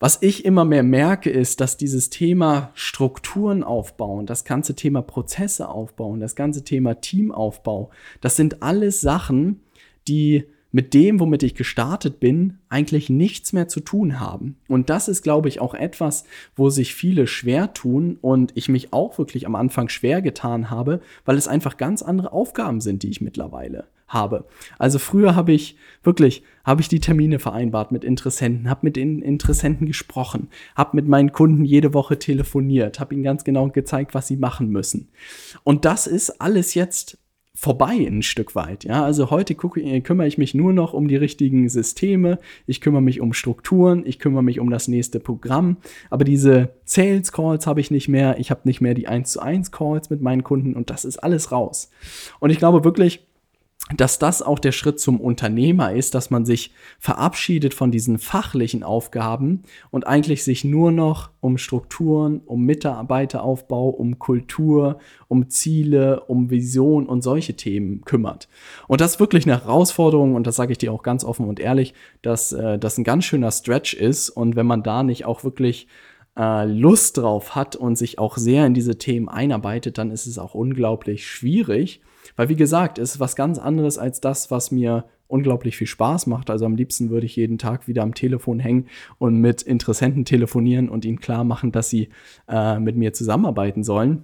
was 0.00 0.18
ich 0.22 0.44
immer 0.44 0.64
mehr 0.64 0.82
merke, 0.82 1.30
ist, 1.30 1.60
dass 1.60 1.76
dieses 1.76 2.10
Thema 2.10 2.70
Strukturen 2.74 3.64
aufbauen, 3.64 4.26
das 4.26 4.44
ganze 4.44 4.74
Thema 4.76 5.02
Prozesse 5.02 5.68
aufbauen, 5.68 6.20
das 6.20 6.36
ganze 6.36 6.62
Thema 6.62 7.00
Teamaufbau, 7.00 7.90
das 8.20 8.36
sind 8.36 8.62
alles 8.62 9.00
Sachen, 9.00 9.60
die 10.06 10.44
mit 10.70 10.92
dem, 10.92 11.18
womit 11.18 11.42
ich 11.42 11.54
gestartet 11.54 12.20
bin, 12.20 12.58
eigentlich 12.68 13.08
nichts 13.08 13.52
mehr 13.52 13.68
zu 13.68 13.80
tun 13.80 14.20
haben. 14.20 14.56
Und 14.68 14.90
das 14.90 15.08
ist, 15.08 15.22
glaube 15.22 15.48
ich, 15.48 15.60
auch 15.60 15.74
etwas, 15.74 16.24
wo 16.54 16.68
sich 16.68 16.94
viele 16.94 17.26
schwer 17.26 17.72
tun 17.72 18.18
und 18.20 18.52
ich 18.54 18.68
mich 18.68 18.92
auch 18.92 19.18
wirklich 19.18 19.46
am 19.46 19.54
Anfang 19.54 19.88
schwer 19.88 20.20
getan 20.20 20.70
habe, 20.70 21.00
weil 21.24 21.36
es 21.36 21.48
einfach 21.48 21.78
ganz 21.78 22.02
andere 22.02 22.32
Aufgaben 22.32 22.80
sind, 22.80 23.02
die 23.02 23.08
ich 23.08 23.22
mittlerweile 23.22 23.86
habe. 24.08 24.46
Also 24.78 24.98
früher 24.98 25.36
habe 25.36 25.52
ich 25.52 25.76
wirklich, 26.02 26.42
habe 26.64 26.80
ich 26.80 26.88
die 26.88 27.00
Termine 27.00 27.38
vereinbart 27.38 27.92
mit 27.92 28.04
Interessenten, 28.04 28.68
habe 28.68 28.80
mit 28.82 28.96
den 28.96 29.22
Interessenten 29.22 29.86
gesprochen, 29.86 30.48
habe 30.74 30.96
mit 30.96 31.06
meinen 31.06 31.32
Kunden 31.32 31.64
jede 31.64 31.94
Woche 31.94 32.18
telefoniert, 32.18 33.00
habe 33.00 33.14
ihnen 33.14 33.22
ganz 33.22 33.44
genau 33.44 33.68
gezeigt, 33.68 34.14
was 34.14 34.26
sie 34.26 34.36
machen 34.36 34.70
müssen. 34.70 35.08
Und 35.64 35.84
das 35.84 36.06
ist 36.06 36.40
alles 36.40 36.74
jetzt 36.74 37.18
vorbei 37.58 38.06
ein 38.06 38.22
Stück 38.22 38.54
weit. 38.54 38.84
Ja, 38.84 39.04
also 39.04 39.30
heute 39.30 39.56
gucke, 39.56 39.80
äh, 39.80 40.00
kümmere 40.00 40.28
ich 40.28 40.38
mich 40.38 40.54
nur 40.54 40.72
noch 40.72 40.92
um 40.92 41.08
die 41.08 41.16
richtigen 41.16 41.68
Systeme. 41.68 42.38
Ich 42.66 42.80
kümmere 42.80 43.02
mich 43.02 43.20
um 43.20 43.32
Strukturen. 43.32 44.04
Ich 44.06 44.20
kümmere 44.20 44.44
mich 44.44 44.60
um 44.60 44.70
das 44.70 44.86
nächste 44.86 45.18
Programm. 45.18 45.78
Aber 46.08 46.22
diese 46.22 46.70
Sales 46.84 47.32
Calls 47.32 47.66
habe 47.66 47.80
ich 47.80 47.90
nicht 47.90 48.06
mehr. 48.06 48.38
Ich 48.38 48.52
habe 48.52 48.60
nicht 48.62 48.80
mehr 48.80 48.94
die 48.94 49.08
1 49.08 49.32
zu 49.32 49.40
1 49.40 49.72
Calls 49.72 50.08
mit 50.08 50.22
meinen 50.22 50.44
Kunden 50.44 50.74
und 50.74 50.88
das 50.88 51.04
ist 51.04 51.18
alles 51.18 51.50
raus. 51.50 51.90
Und 52.38 52.50
ich 52.50 52.58
glaube 52.58 52.84
wirklich, 52.84 53.26
dass 53.96 54.18
das 54.18 54.42
auch 54.42 54.58
der 54.58 54.72
Schritt 54.72 55.00
zum 55.00 55.20
Unternehmer 55.20 55.92
ist, 55.92 56.14
dass 56.14 56.30
man 56.30 56.44
sich 56.44 56.72
verabschiedet 56.98 57.72
von 57.72 57.90
diesen 57.90 58.18
fachlichen 58.18 58.82
Aufgaben 58.82 59.62
und 59.90 60.06
eigentlich 60.06 60.44
sich 60.44 60.64
nur 60.64 60.92
noch 60.92 61.30
um 61.40 61.56
Strukturen, 61.56 62.40
um 62.44 62.64
Mitarbeiteraufbau, 62.64 63.88
um 63.88 64.18
Kultur, 64.18 64.98
um 65.28 65.48
Ziele, 65.48 66.20
um 66.24 66.50
Vision 66.50 67.06
und 67.06 67.22
solche 67.22 67.54
Themen 67.54 68.02
kümmert. 68.04 68.48
Und 68.88 69.00
das 69.00 69.12
ist 69.12 69.20
wirklich 69.20 69.46
eine 69.46 69.60
Herausforderung 69.62 70.34
und 70.34 70.46
das 70.46 70.56
sage 70.56 70.72
ich 70.72 70.78
dir 70.78 70.92
auch 70.92 71.02
ganz 71.02 71.24
offen 71.24 71.48
und 71.48 71.60
ehrlich, 71.60 71.94
dass 72.22 72.52
äh, 72.52 72.78
das 72.78 72.98
ein 72.98 73.04
ganz 73.04 73.24
schöner 73.24 73.50
Stretch 73.50 73.94
ist 73.94 74.28
und 74.28 74.56
wenn 74.56 74.66
man 74.66 74.82
da 74.82 75.02
nicht 75.02 75.24
auch 75.24 75.44
wirklich 75.44 75.88
äh, 76.36 76.66
Lust 76.66 77.16
drauf 77.16 77.54
hat 77.54 77.74
und 77.74 77.96
sich 77.96 78.18
auch 78.18 78.36
sehr 78.36 78.66
in 78.66 78.74
diese 78.74 78.98
Themen 78.98 79.28
einarbeitet, 79.28 79.96
dann 79.96 80.10
ist 80.10 80.26
es 80.26 80.38
auch 80.38 80.54
unglaublich 80.54 81.26
schwierig 81.26 82.02
weil 82.38 82.48
wie 82.48 82.56
gesagt, 82.56 82.98
es 83.00 83.16
ist 83.16 83.20
was 83.20 83.34
ganz 83.34 83.58
anderes 83.58 83.98
als 83.98 84.20
das, 84.20 84.48
was 84.52 84.70
mir 84.70 85.06
unglaublich 85.26 85.76
viel 85.76 85.88
Spaß 85.88 86.28
macht. 86.28 86.50
Also 86.50 86.66
am 86.66 86.76
liebsten 86.76 87.10
würde 87.10 87.26
ich 87.26 87.34
jeden 87.34 87.58
Tag 87.58 87.88
wieder 87.88 88.04
am 88.04 88.14
Telefon 88.14 88.60
hängen 88.60 88.86
und 89.18 89.40
mit 89.40 89.60
Interessenten 89.62 90.24
telefonieren 90.24 90.88
und 90.88 91.04
ihnen 91.04 91.18
klar 91.18 91.42
machen, 91.42 91.72
dass 91.72 91.90
sie 91.90 92.10
äh, 92.48 92.78
mit 92.78 92.96
mir 92.96 93.12
zusammenarbeiten 93.12 93.82
sollen. 93.82 94.22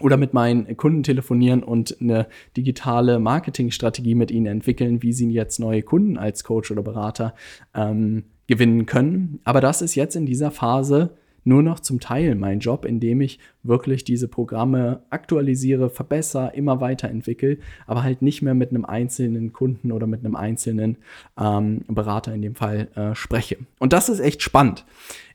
Oder 0.00 0.16
mit 0.16 0.34
meinen 0.34 0.76
Kunden 0.76 1.04
telefonieren 1.04 1.62
und 1.62 1.96
eine 2.00 2.26
digitale 2.56 3.20
Marketingstrategie 3.20 4.16
mit 4.16 4.32
ihnen 4.32 4.46
entwickeln, 4.46 5.04
wie 5.04 5.12
sie 5.12 5.30
jetzt 5.30 5.60
neue 5.60 5.82
Kunden 5.82 6.18
als 6.18 6.42
Coach 6.42 6.72
oder 6.72 6.82
Berater 6.82 7.36
ähm, 7.72 8.24
gewinnen 8.48 8.84
können. 8.86 9.38
Aber 9.44 9.60
das 9.60 9.80
ist 9.80 9.94
jetzt 9.94 10.16
in 10.16 10.26
dieser 10.26 10.50
Phase 10.50 11.16
nur 11.44 11.62
noch 11.62 11.80
zum 11.80 12.00
Teil 12.00 12.34
mein 12.34 12.60
Job, 12.60 12.84
indem 12.84 13.20
ich 13.20 13.38
wirklich 13.62 14.04
diese 14.04 14.28
Programme 14.28 15.02
aktualisiere, 15.10 15.90
verbessere, 15.90 16.52
immer 16.54 16.80
weiterentwickle, 16.80 17.58
aber 17.86 18.02
halt 18.02 18.22
nicht 18.22 18.42
mehr 18.42 18.54
mit 18.54 18.70
einem 18.70 18.84
einzelnen 18.84 19.52
Kunden 19.52 19.92
oder 19.92 20.06
mit 20.06 20.24
einem 20.24 20.36
einzelnen 20.36 20.96
ähm, 21.38 21.82
Berater 21.88 22.34
in 22.34 22.42
dem 22.42 22.54
Fall 22.54 22.88
äh, 22.94 23.14
spreche. 23.14 23.58
Und 23.78 23.92
das 23.92 24.08
ist 24.08 24.20
echt 24.20 24.42
spannend. 24.42 24.84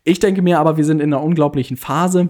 Ich 0.03 0.19
denke 0.19 0.41
mir 0.41 0.59
aber, 0.59 0.77
wir 0.77 0.85
sind 0.85 1.01
in 1.01 1.13
einer 1.13 1.23
unglaublichen 1.23 1.77
Phase. 1.77 2.29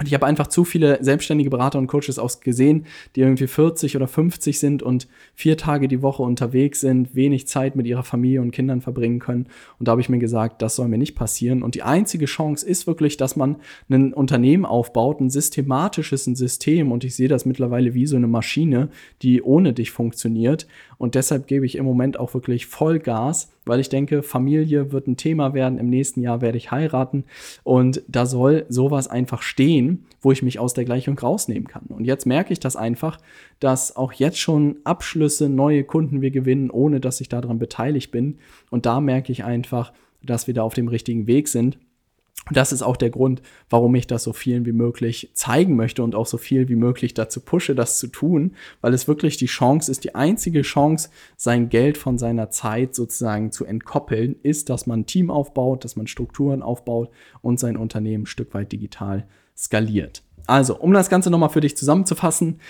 Und 0.00 0.06
ich 0.06 0.14
habe 0.14 0.24
einfach 0.24 0.46
zu 0.46 0.64
viele 0.64 1.04
selbstständige 1.04 1.50
Berater 1.50 1.78
und 1.78 1.86
Coaches 1.86 2.18
auch 2.18 2.40
gesehen, 2.40 2.86
die 3.14 3.20
irgendwie 3.20 3.46
40 3.46 3.96
oder 3.96 4.08
50 4.08 4.58
sind 4.58 4.82
und 4.82 5.08
vier 5.34 5.58
Tage 5.58 5.88
die 5.88 6.00
Woche 6.00 6.22
unterwegs 6.22 6.80
sind, 6.80 7.14
wenig 7.14 7.46
Zeit 7.46 7.76
mit 7.76 7.86
ihrer 7.86 8.02
Familie 8.02 8.40
und 8.40 8.50
Kindern 8.50 8.80
verbringen 8.80 9.18
können. 9.18 9.46
Und 9.78 9.88
da 9.88 9.92
habe 9.92 10.00
ich 10.00 10.08
mir 10.08 10.18
gesagt, 10.18 10.62
das 10.62 10.76
soll 10.76 10.88
mir 10.88 10.96
nicht 10.96 11.16
passieren. 11.16 11.62
Und 11.62 11.74
die 11.74 11.82
einzige 11.82 12.24
Chance 12.24 12.66
ist 12.66 12.86
wirklich, 12.86 13.18
dass 13.18 13.36
man 13.36 13.56
ein 13.90 14.14
Unternehmen 14.14 14.64
aufbaut, 14.64 15.20
ein 15.20 15.28
systematisches 15.28 16.24
System. 16.24 16.92
Und 16.92 17.04
ich 17.04 17.14
sehe 17.14 17.28
das 17.28 17.44
mittlerweile 17.44 17.92
wie 17.92 18.06
so 18.06 18.16
eine 18.16 18.26
Maschine, 18.26 18.88
die 19.20 19.42
ohne 19.42 19.74
dich 19.74 19.90
funktioniert. 19.90 20.66
Und 20.96 21.14
deshalb 21.14 21.46
gebe 21.46 21.66
ich 21.66 21.76
im 21.76 21.84
Moment 21.84 22.18
auch 22.18 22.32
wirklich 22.32 22.64
Vollgas 22.64 23.50
weil 23.70 23.80
ich 23.80 23.88
denke, 23.88 24.22
Familie 24.22 24.92
wird 24.92 25.06
ein 25.06 25.16
Thema 25.16 25.54
werden. 25.54 25.78
Im 25.78 25.88
nächsten 25.88 26.22
Jahr 26.22 26.40
werde 26.40 26.58
ich 26.58 26.70
heiraten 26.70 27.24
und 27.62 28.02
da 28.08 28.26
soll 28.26 28.66
sowas 28.68 29.08
einfach 29.08 29.42
stehen, 29.42 29.89
wo 30.20 30.32
ich 30.32 30.42
mich 30.42 30.58
aus 30.58 30.74
der 30.74 30.84
Gleichung 30.84 31.18
rausnehmen 31.18 31.68
kann. 31.68 31.86
Und 31.88 32.04
jetzt 32.04 32.26
merke 32.26 32.52
ich 32.52 32.60
das 32.60 32.76
einfach, 32.76 33.18
dass 33.58 33.96
auch 33.96 34.12
jetzt 34.12 34.38
schon 34.38 34.76
Abschlüsse, 34.84 35.48
neue 35.48 35.84
Kunden 35.84 36.20
wir 36.20 36.30
gewinnen, 36.30 36.70
ohne 36.70 37.00
dass 37.00 37.20
ich 37.20 37.28
daran 37.28 37.58
beteiligt 37.58 38.10
bin. 38.10 38.38
Und 38.70 38.86
da 38.86 39.00
merke 39.00 39.32
ich 39.32 39.44
einfach, 39.44 39.92
dass 40.22 40.46
wir 40.46 40.54
da 40.54 40.62
auf 40.62 40.74
dem 40.74 40.88
richtigen 40.88 41.26
Weg 41.26 41.48
sind. 41.48 41.78
Das 42.50 42.72
ist 42.72 42.82
auch 42.82 42.96
der 42.96 43.10
Grund, 43.10 43.42
warum 43.68 43.94
ich 43.94 44.06
das 44.06 44.24
so 44.24 44.32
vielen 44.32 44.66
wie 44.66 44.72
möglich 44.72 45.30
zeigen 45.34 45.76
möchte 45.76 46.02
und 46.02 46.14
auch 46.14 46.26
so 46.26 46.36
viel 46.36 46.68
wie 46.68 46.74
möglich 46.74 47.14
dazu 47.14 47.40
pushe, 47.40 47.74
das 47.74 47.98
zu 47.98 48.08
tun, 48.08 48.56
weil 48.80 48.94
es 48.94 49.06
wirklich 49.06 49.36
die 49.36 49.46
Chance 49.46 49.90
ist, 49.90 50.04
die 50.04 50.14
einzige 50.14 50.62
Chance, 50.62 51.10
sein 51.36 51.68
Geld 51.68 51.96
von 51.96 52.18
seiner 52.18 52.50
Zeit 52.50 52.94
sozusagen 52.94 53.52
zu 53.52 53.64
entkoppeln, 53.64 54.36
ist, 54.42 54.68
dass 54.68 54.86
man 54.86 55.00
ein 55.00 55.06
Team 55.06 55.30
aufbaut, 55.30 55.84
dass 55.84 55.96
man 55.96 56.06
Strukturen 56.06 56.62
aufbaut 56.62 57.10
und 57.42 57.60
sein 57.60 57.76
Unternehmen 57.76 58.24
ein 58.24 58.26
Stück 58.26 58.52
weit 58.54 58.72
digital 58.72 59.28
skaliert. 59.64 60.22
Also, 60.46 60.76
um 60.76 60.92
das 60.92 61.10
Ganze 61.10 61.30
nochmal 61.30 61.50
für 61.50 61.60
dich 61.60 61.76
zusammenzufassen, 61.76 62.60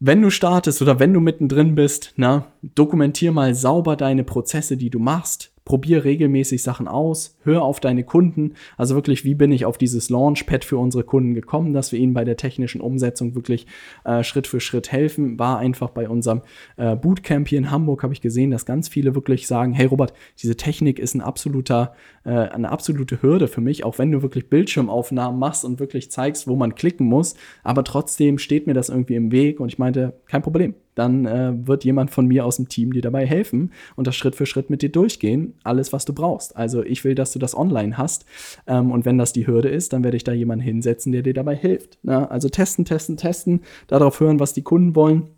wenn 0.00 0.22
du 0.22 0.30
startest 0.30 0.80
oder 0.82 0.98
wenn 0.98 1.12
du 1.12 1.20
mittendrin 1.20 1.74
bist, 1.74 2.14
na, 2.16 2.46
dokumentier 2.62 3.32
mal 3.32 3.54
sauber 3.54 3.96
deine 3.96 4.24
Prozesse, 4.24 4.76
die 4.76 4.90
du 4.90 4.98
machst 4.98 5.52
probier 5.70 6.04
regelmäßig 6.04 6.64
Sachen 6.64 6.88
aus, 6.88 7.38
hör 7.44 7.62
auf 7.62 7.78
deine 7.78 8.02
Kunden. 8.02 8.54
Also 8.76 8.96
wirklich, 8.96 9.24
wie 9.24 9.36
bin 9.36 9.52
ich 9.52 9.66
auf 9.66 9.78
dieses 9.78 10.10
Launchpad 10.10 10.64
für 10.64 10.78
unsere 10.78 11.04
Kunden 11.04 11.32
gekommen, 11.32 11.72
dass 11.72 11.92
wir 11.92 12.00
ihnen 12.00 12.12
bei 12.12 12.24
der 12.24 12.36
technischen 12.36 12.80
Umsetzung 12.80 13.36
wirklich 13.36 13.66
äh, 14.04 14.24
Schritt 14.24 14.48
für 14.48 14.58
Schritt 14.58 14.90
helfen. 14.90 15.38
War 15.38 15.58
einfach 15.58 15.90
bei 15.90 16.08
unserem 16.08 16.42
äh, 16.76 16.96
Bootcamp 16.96 17.46
hier 17.46 17.58
in 17.58 17.70
Hamburg, 17.70 18.02
habe 18.02 18.12
ich 18.12 18.20
gesehen, 18.20 18.50
dass 18.50 18.66
ganz 18.66 18.88
viele 18.88 19.14
wirklich 19.14 19.46
sagen, 19.46 19.72
hey 19.72 19.86
Robert, 19.86 20.12
diese 20.42 20.56
Technik 20.56 20.98
ist 20.98 21.14
ein 21.14 21.20
absoluter, 21.20 21.94
äh, 22.24 22.30
eine 22.30 22.70
absolute 22.70 23.22
Hürde 23.22 23.46
für 23.46 23.60
mich, 23.60 23.84
auch 23.84 23.98
wenn 23.98 24.10
du 24.10 24.22
wirklich 24.22 24.48
Bildschirmaufnahmen 24.48 25.38
machst 25.38 25.64
und 25.64 25.78
wirklich 25.78 26.10
zeigst, 26.10 26.48
wo 26.48 26.56
man 26.56 26.74
klicken 26.74 27.06
muss. 27.06 27.36
Aber 27.62 27.84
trotzdem 27.84 28.38
steht 28.38 28.66
mir 28.66 28.74
das 28.74 28.88
irgendwie 28.88 29.14
im 29.14 29.30
Weg 29.30 29.60
und 29.60 29.68
ich 29.68 29.78
meinte, 29.78 30.14
kein 30.26 30.42
Problem 30.42 30.74
dann 31.00 31.24
äh, 31.24 31.66
wird 31.66 31.84
jemand 31.84 32.10
von 32.10 32.26
mir 32.26 32.44
aus 32.44 32.56
dem 32.56 32.68
Team 32.68 32.92
dir 32.92 33.00
dabei 33.00 33.26
helfen 33.26 33.72
und 33.96 34.06
das 34.06 34.14
Schritt 34.14 34.36
für 34.36 34.44
Schritt 34.44 34.68
mit 34.68 34.82
dir 34.82 34.92
durchgehen. 34.92 35.54
Alles, 35.64 35.92
was 35.94 36.04
du 36.04 36.12
brauchst. 36.12 36.56
Also 36.56 36.84
ich 36.84 37.04
will, 37.04 37.14
dass 37.14 37.32
du 37.32 37.38
das 37.38 37.56
online 37.56 37.96
hast. 37.96 38.26
Ähm, 38.66 38.92
und 38.92 39.06
wenn 39.06 39.16
das 39.16 39.32
die 39.32 39.46
Hürde 39.46 39.70
ist, 39.70 39.94
dann 39.94 40.04
werde 40.04 40.18
ich 40.18 40.24
da 40.24 40.32
jemanden 40.32 40.62
hinsetzen, 40.62 41.12
der 41.12 41.22
dir 41.22 41.32
dabei 41.32 41.56
hilft. 41.56 41.98
Ne? 42.04 42.30
Also 42.30 42.50
testen, 42.50 42.84
testen, 42.84 43.16
testen, 43.16 43.62
darauf 43.86 44.20
hören, 44.20 44.40
was 44.40 44.52
die 44.52 44.62
Kunden 44.62 44.94
wollen. 44.94 45.28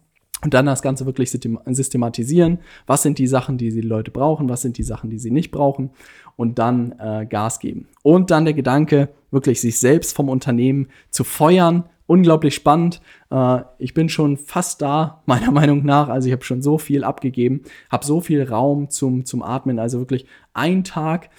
Und 0.44 0.52
dann 0.52 0.66
das 0.66 0.82
Ganze 0.82 1.06
wirklich 1.06 1.30
systematisieren. 1.30 2.58
Was 2.88 3.04
sind 3.04 3.18
die 3.18 3.28
Sachen, 3.28 3.58
die 3.58 3.70
die 3.70 3.80
Leute 3.80 4.10
brauchen? 4.10 4.48
Was 4.48 4.62
sind 4.62 4.76
die 4.76 4.82
Sachen, 4.82 5.08
die 5.08 5.20
sie 5.20 5.30
nicht 5.30 5.52
brauchen? 5.52 5.90
Und 6.34 6.58
dann 6.58 6.96
äh, 6.98 7.24
Gas 7.26 7.60
geben. 7.60 7.86
Und 8.02 8.32
dann 8.32 8.44
der 8.44 8.54
Gedanke, 8.54 9.10
wirklich 9.30 9.60
sich 9.60 9.78
selbst 9.78 10.16
vom 10.16 10.28
Unternehmen 10.28 10.88
zu 11.10 11.22
feuern 11.22 11.84
unglaublich 12.06 12.54
spannend. 12.54 13.00
Äh, 13.30 13.60
ich 13.78 13.94
bin 13.94 14.08
schon 14.08 14.36
fast 14.36 14.82
da, 14.82 15.22
meiner 15.26 15.50
Meinung 15.50 15.84
nach. 15.84 16.08
Also 16.08 16.28
ich 16.28 16.32
habe 16.32 16.44
schon 16.44 16.62
so 16.62 16.78
viel 16.78 17.04
abgegeben, 17.04 17.62
habe 17.90 18.04
so 18.04 18.20
viel 18.20 18.42
Raum 18.42 18.90
zum, 18.90 19.24
zum 19.24 19.42
Atmen. 19.42 19.78
Also 19.78 19.98
wirklich 19.98 20.26
ein 20.54 20.84
Tag 20.84 21.30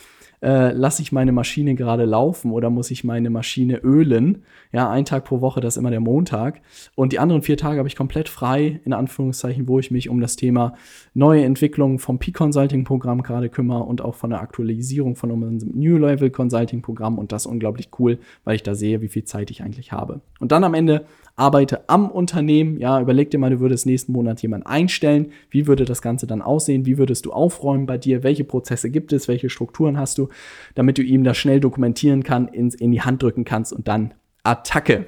äh, 0.43 0.73
lasse 0.73 1.01
ich 1.01 1.11
meine 1.11 1.31
Maschine 1.31 1.73
gerade 1.73 2.03
laufen 2.03 2.51
oder 2.51 2.69
muss 2.69 2.91
ich 2.91 3.03
meine 3.03 3.29
Maschine 3.29 3.77
ölen. 3.77 4.43
Ja, 4.73 4.89
ein 4.89 5.05
Tag 5.05 5.25
pro 5.25 5.39
Woche, 5.39 5.61
das 5.61 5.75
ist 5.75 5.77
immer 5.77 5.91
der 5.91 5.99
Montag. 5.99 6.61
Und 6.95 7.13
die 7.13 7.19
anderen 7.19 7.43
vier 7.43 7.57
Tage 7.57 7.77
habe 7.77 7.87
ich 7.87 7.95
komplett 7.95 8.27
frei, 8.27 8.81
in 8.83 8.93
Anführungszeichen, 8.93 9.67
wo 9.67 9.77
ich 9.77 9.91
mich 9.91 10.09
um 10.09 10.19
das 10.19 10.35
Thema 10.35 10.73
neue 11.13 11.43
Entwicklungen 11.43 11.99
vom 11.99 12.17
Peak-Consulting-Programm 12.17 13.21
gerade 13.21 13.49
kümmere 13.49 13.83
und 13.83 14.01
auch 14.01 14.15
von 14.15 14.31
der 14.31 14.41
Aktualisierung 14.41 15.15
von 15.15 15.29
unserem 15.29 15.73
New 15.75 15.99
Level 15.99 16.31
Consulting-Programm. 16.31 17.19
Und 17.19 17.31
das 17.31 17.43
ist 17.43 17.51
unglaublich 17.51 17.89
cool, 17.99 18.17
weil 18.45 18.55
ich 18.55 18.63
da 18.63 18.73
sehe, 18.73 19.01
wie 19.01 19.09
viel 19.09 19.25
Zeit 19.25 19.51
ich 19.51 19.61
eigentlich 19.61 19.91
habe. 19.91 20.21
Und 20.39 20.51
dann 20.51 20.63
am 20.63 20.73
Ende 20.73 21.05
arbeite 21.35 21.87
am 21.87 22.09
Unternehmen. 22.09 22.79
Ja, 22.79 22.99
überleg 22.99 23.29
dir 23.29 23.37
mal, 23.37 23.51
du 23.51 23.59
würdest 23.59 23.85
nächsten 23.85 24.11
Monat 24.11 24.41
jemanden 24.41 24.65
einstellen. 24.65 25.33
Wie 25.51 25.67
würde 25.67 25.85
das 25.85 26.01
Ganze 26.01 26.25
dann 26.25 26.41
aussehen? 26.41 26.87
Wie 26.87 26.97
würdest 26.97 27.27
du 27.27 27.31
aufräumen 27.31 27.85
bei 27.85 27.99
dir? 27.99 28.23
Welche 28.23 28.43
Prozesse 28.43 28.89
gibt 28.89 29.13
es? 29.13 29.27
Welche 29.27 29.51
Strukturen 29.51 29.99
hast 29.99 30.17
du? 30.17 30.29
Damit 30.73 30.97
du 30.97 31.03
ihm 31.03 31.23
das 31.23 31.37
schnell 31.37 31.59
dokumentieren 31.59 32.23
kann, 32.23 32.47
in, 32.47 32.69
in 32.69 32.91
die 32.91 33.01
Hand 33.01 33.21
drücken 33.21 33.45
kannst 33.45 33.71
und 33.71 33.87
dann 33.87 34.15
Attacke. 34.43 35.07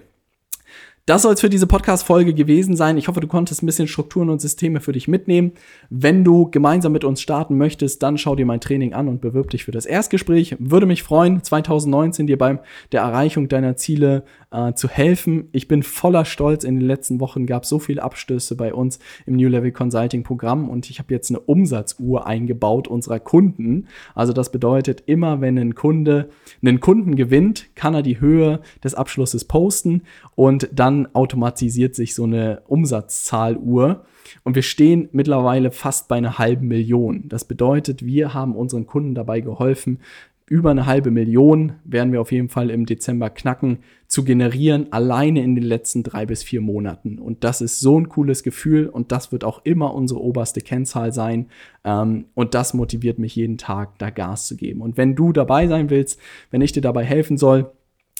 Das 1.06 1.22
soll 1.22 1.36
es 1.36 1.42
für 1.42 1.52
diese 1.52 1.68
Podcast-Folge 1.68 2.34
gewesen 2.34 2.76
sein. 2.76 2.98
Ich 2.98 3.08
hoffe, 3.08 3.20
du 3.20 3.28
konntest 3.28 3.62
ein 3.62 3.68
bisschen 3.68 3.88
Strukturen 3.88 4.32
und 4.32 4.42
Systeme 4.42 4.80
für 4.80 4.92
dich 4.92 5.08
mitnehmen. 5.08 5.52
Wenn 5.92 6.24
du 6.24 6.50
gemeinsam 6.50 6.94
mit 6.94 7.04
uns 7.04 7.22
starten 7.22 7.58
möchtest, 7.58 8.02
dann 8.02 8.18
schau 8.18 8.36
dir 8.36 8.48
mein 8.48 8.60
Training 8.60 8.94
an 8.94 9.08
und 9.08 9.22
bewirb 9.22 9.52
dich 9.52 9.66
für 9.66 9.72
das 9.72 9.86
Erstgespräch. 9.86 10.56
Würde 10.58 10.88
mich 10.88 11.04
freuen, 11.04 11.44
2019 11.44 12.26
dir 12.26 12.40
beim 12.40 12.58
der 12.92 13.02
Erreichung 13.02 13.50
deiner 13.50 13.76
Ziele 13.76 14.24
äh, 14.56 14.74
zu 14.74 14.88
helfen. 14.88 15.50
Ich 15.52 15.68
bin 15.68 15.84
voller 15.84 16.26
Stolz. 16.26 16.64
In 16.64 16.80
den 16.80 16.88
letzten 16.88 17.20
Wochen 17.20 17.46
gab 17.46 17.64
es 17.64 17.70
so 17.70 17.80
viele 17.80 18.04
Abstöße 18.04 18.56
bei 18.56 18.74
uns 18.74 19.00
im 19.26 19.36
New 19.36 19.50
Level 19.50 19.72
Consulting 19.72 20.24
Programm 20.24 20.70
und 20.70 20.90
ich 20.90 21.00
habe 21.00 21.14
jetzt 21.14 21.30
eine 21.30 21.40
Umsatzuhr 21.40 22.26
eingebaut 22.26 22.88
unserer 22.88 23.20
Kunden. 23.20 23.88
Also 24.14 24.34
das 24.34 24.52
bedeutet, 24.52 25.04
immer 25.06 25.42
wenn 25.42 25.58
ein 25.58 25.76
Kunde 25.76 26.30
einen 26.62 26.80
Kunden 26.80 27.16
gewinnt, 27.16 27.76
kann 27.76 27.94
er 27.94 28.02
die 28.02 28.20
Höhe 28.20 28.62
des 28.84 28.96
Abschlusses 28.96 29.46
posten 29.46 30.04
und 30.36 30.70
dann 30.72 31.08
automatisiert 31.14 31.96
sich 31.96 32.16
so 32.16 32.24
eine 32.24 32.62
Umsatzzahluhr. 32.68 34.06
Und 34.44 34.56
wir 34.56 34.64
stehen 34.64 35.10
mittlerweile 35.12 35.72
fast 35.72 36.08
bei 36.08 36.16
einer 36.16 36.40
halben 36.40 36.68
Million. 36.68 37.28
Das 37.28 37.46
bedeutet, 37.46 38.06
wir 38.06 38.34
haben 38.34 38.56
unseren 38.56 38.88
Kunden 38.88 39.14
dabei 39.14 39.42
geholfen, 39.42 40.00
über 40.48 40.70
eine 40.70 40.86
halbe 40.86 41.10
Million 41.10 41.74
werden 41.86 42.12
wir 42.12 42.22
auf 42.22 42.32
jeden 42.32 42.50
Fall 42.50 42.70
im 42.70 42.86
Dezember 42.86 43.32
knacken, 43.32 43.80
zu 44.08 44.24
generieren, 44.24 44.92
alleine 44.92 45.42
in 45.44 45.56
den 45.56 45.64
letzten 45.64 46.04
drei 46.04 46.28
bis 46.28 46.44
vier 46.44 46.62
Monaten. 46.62 47.18
Und 47.18 47.44
das 47.44 47.62
ist 47.62 47.80
so 47.80 48.00
ein 48.00 48.10
cooles 48.10 48.44
Gefühl 48.44 48.88
und 48.88 49.12
das 49.12 49.32
wird 49.32 49.44
auch 49.44 49.66
immer 49.66 49.96
unsere 49.96 50.22
oberste 50.22 50.62
Kennzahl 50.62 51.12
sein. 51.12 51.48
Ähm, 51.84 52.26
und 52.36 52.54
das 52.54 52.76
motiviert 52.76 53.18
mich 53.18 53.36
jeden 53.36 53.58
Tag, 53.58 53.98
da 53.98 54.12
Gas 54.12 54.46
zu 54.46 54.56
geben. 54.56 54.82
Und 54.82 54.98
wenn 54.98 55.16
du 55.16 55.32
dabei 55.32 55.68
sein 55.68 55.90
willst, 55.90 56.20
wenn 56.52 56.62
ich 56.62 56.72
dir 56.72 56.82
dabei 56.82 57.04
helfen 57.04 57.38
soll, 57.38 57.72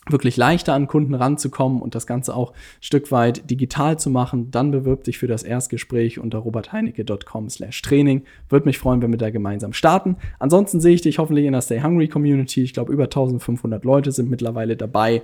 wirklich 0.10 0.38
leichter 0.38 0.74
an 0.74 0.88
Kunden 0.88 1.14
ranzukommen 1.14 1.82
und 1.82 1.96
das 1.96 2.08
Ganze 2.08 2.36
auch 2.36 2.52
ein 2.52 2.82
Stück 2.82 3.12
weit 3.12 3.50
digital 3.50 3.98
zu 3.98 4.10
machen, 4.10 4.52
dann 4.52 4.72
bewirb 4.72 5.04
dich 5.04 5.18
für 5.18 5.28
das 5.28 5.44
Erstgespräch 5.44 6.20
unter 6.20 6.40
robertheinecke.com 6.40 7.50
slash 7.50 7.82
Training. 7.82 8.24
Würde 8.50 8.66
mich 8.66 8.78
freuen, 8.78 9.02
wenn 9.02 9.12
wir 9.12 9.18
da 9.18 9.30
gemeinsam 9.30 9.74
starten. 9.74 10.18
Ansonsten 10.40 10.80
sehe 10.80 10.96
ich 10.96 11.02
dich 11.02 11.18
hoffentlich 11.18 11.46
in 11.46 11.54
der 11.54 11.62
Stay 11.62 11.82
Hungry 11.82 12.08
Community. 12.08 12.64
Ich 12.64 12.74
glaube, 12.74 12.94
über 12.94 13.06
1500 13.06 13.84
Leute 13.84 14.12
sind 14.12 14.30
mittlerweile 14.30 14.78
dabei. 14.78 15.24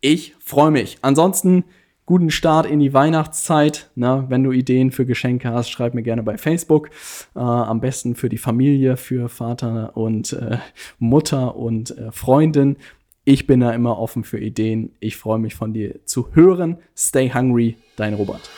Ich 0.00 0.34
freue 0.38 0.70
mich. 0.70 0.98
Ansonsten 1.02 1.64
guten 2.06 2.30
Start 2.30 2.66
in 2.66 2.80
die 2.80 2.92
Weihnachtszeit. 2.92 3.90
Na, 3.94 4.28
wenn 4.28 4.42
du 4.42 4.52
Ideen 4.52 4.90
für 4.90 5.06
Geschenke 5.06 5.50
hast, 5.52 5.70
schreib 5.70 5.94
mir 5.94 6.02
gerne 6.02 6.22
bei 6.22 6.36
Facebook. 6.36 6.90
Äh, 7.34 7.38
am 7.38 7.80
besten 7.80 8.14
für 8.14 8.28
die 8.28 8.38
Familie, 8.38 8.96
für 8.96 9.28
Vater 9.28 9.96
und 9.96 10.32
äh, 10.32 10.58
Mutter 10.98 11.56
und 11.56 11.96
äh, 11.96 12.12
Freundin. 12.12 12.76
Ich 13.24 13.46
bin 13.46 13.60
da 13.60 13.70
immer 13.70 13.98
offen 13.98 14.24
für 14.24 14.40
Ideen. 14.40 14.90
Ich 14.98 15.16
freue 15.16 15.38
mich 15.38 15.54
von 15.54 15.72
dir 15.72 16.04
zu 16.04 16.34
hören. 16.34 16.78
Stay 16.96 17.32
hungry, 17.32 17.76
dein 17.94 18.14
Robert. 18.14 18.50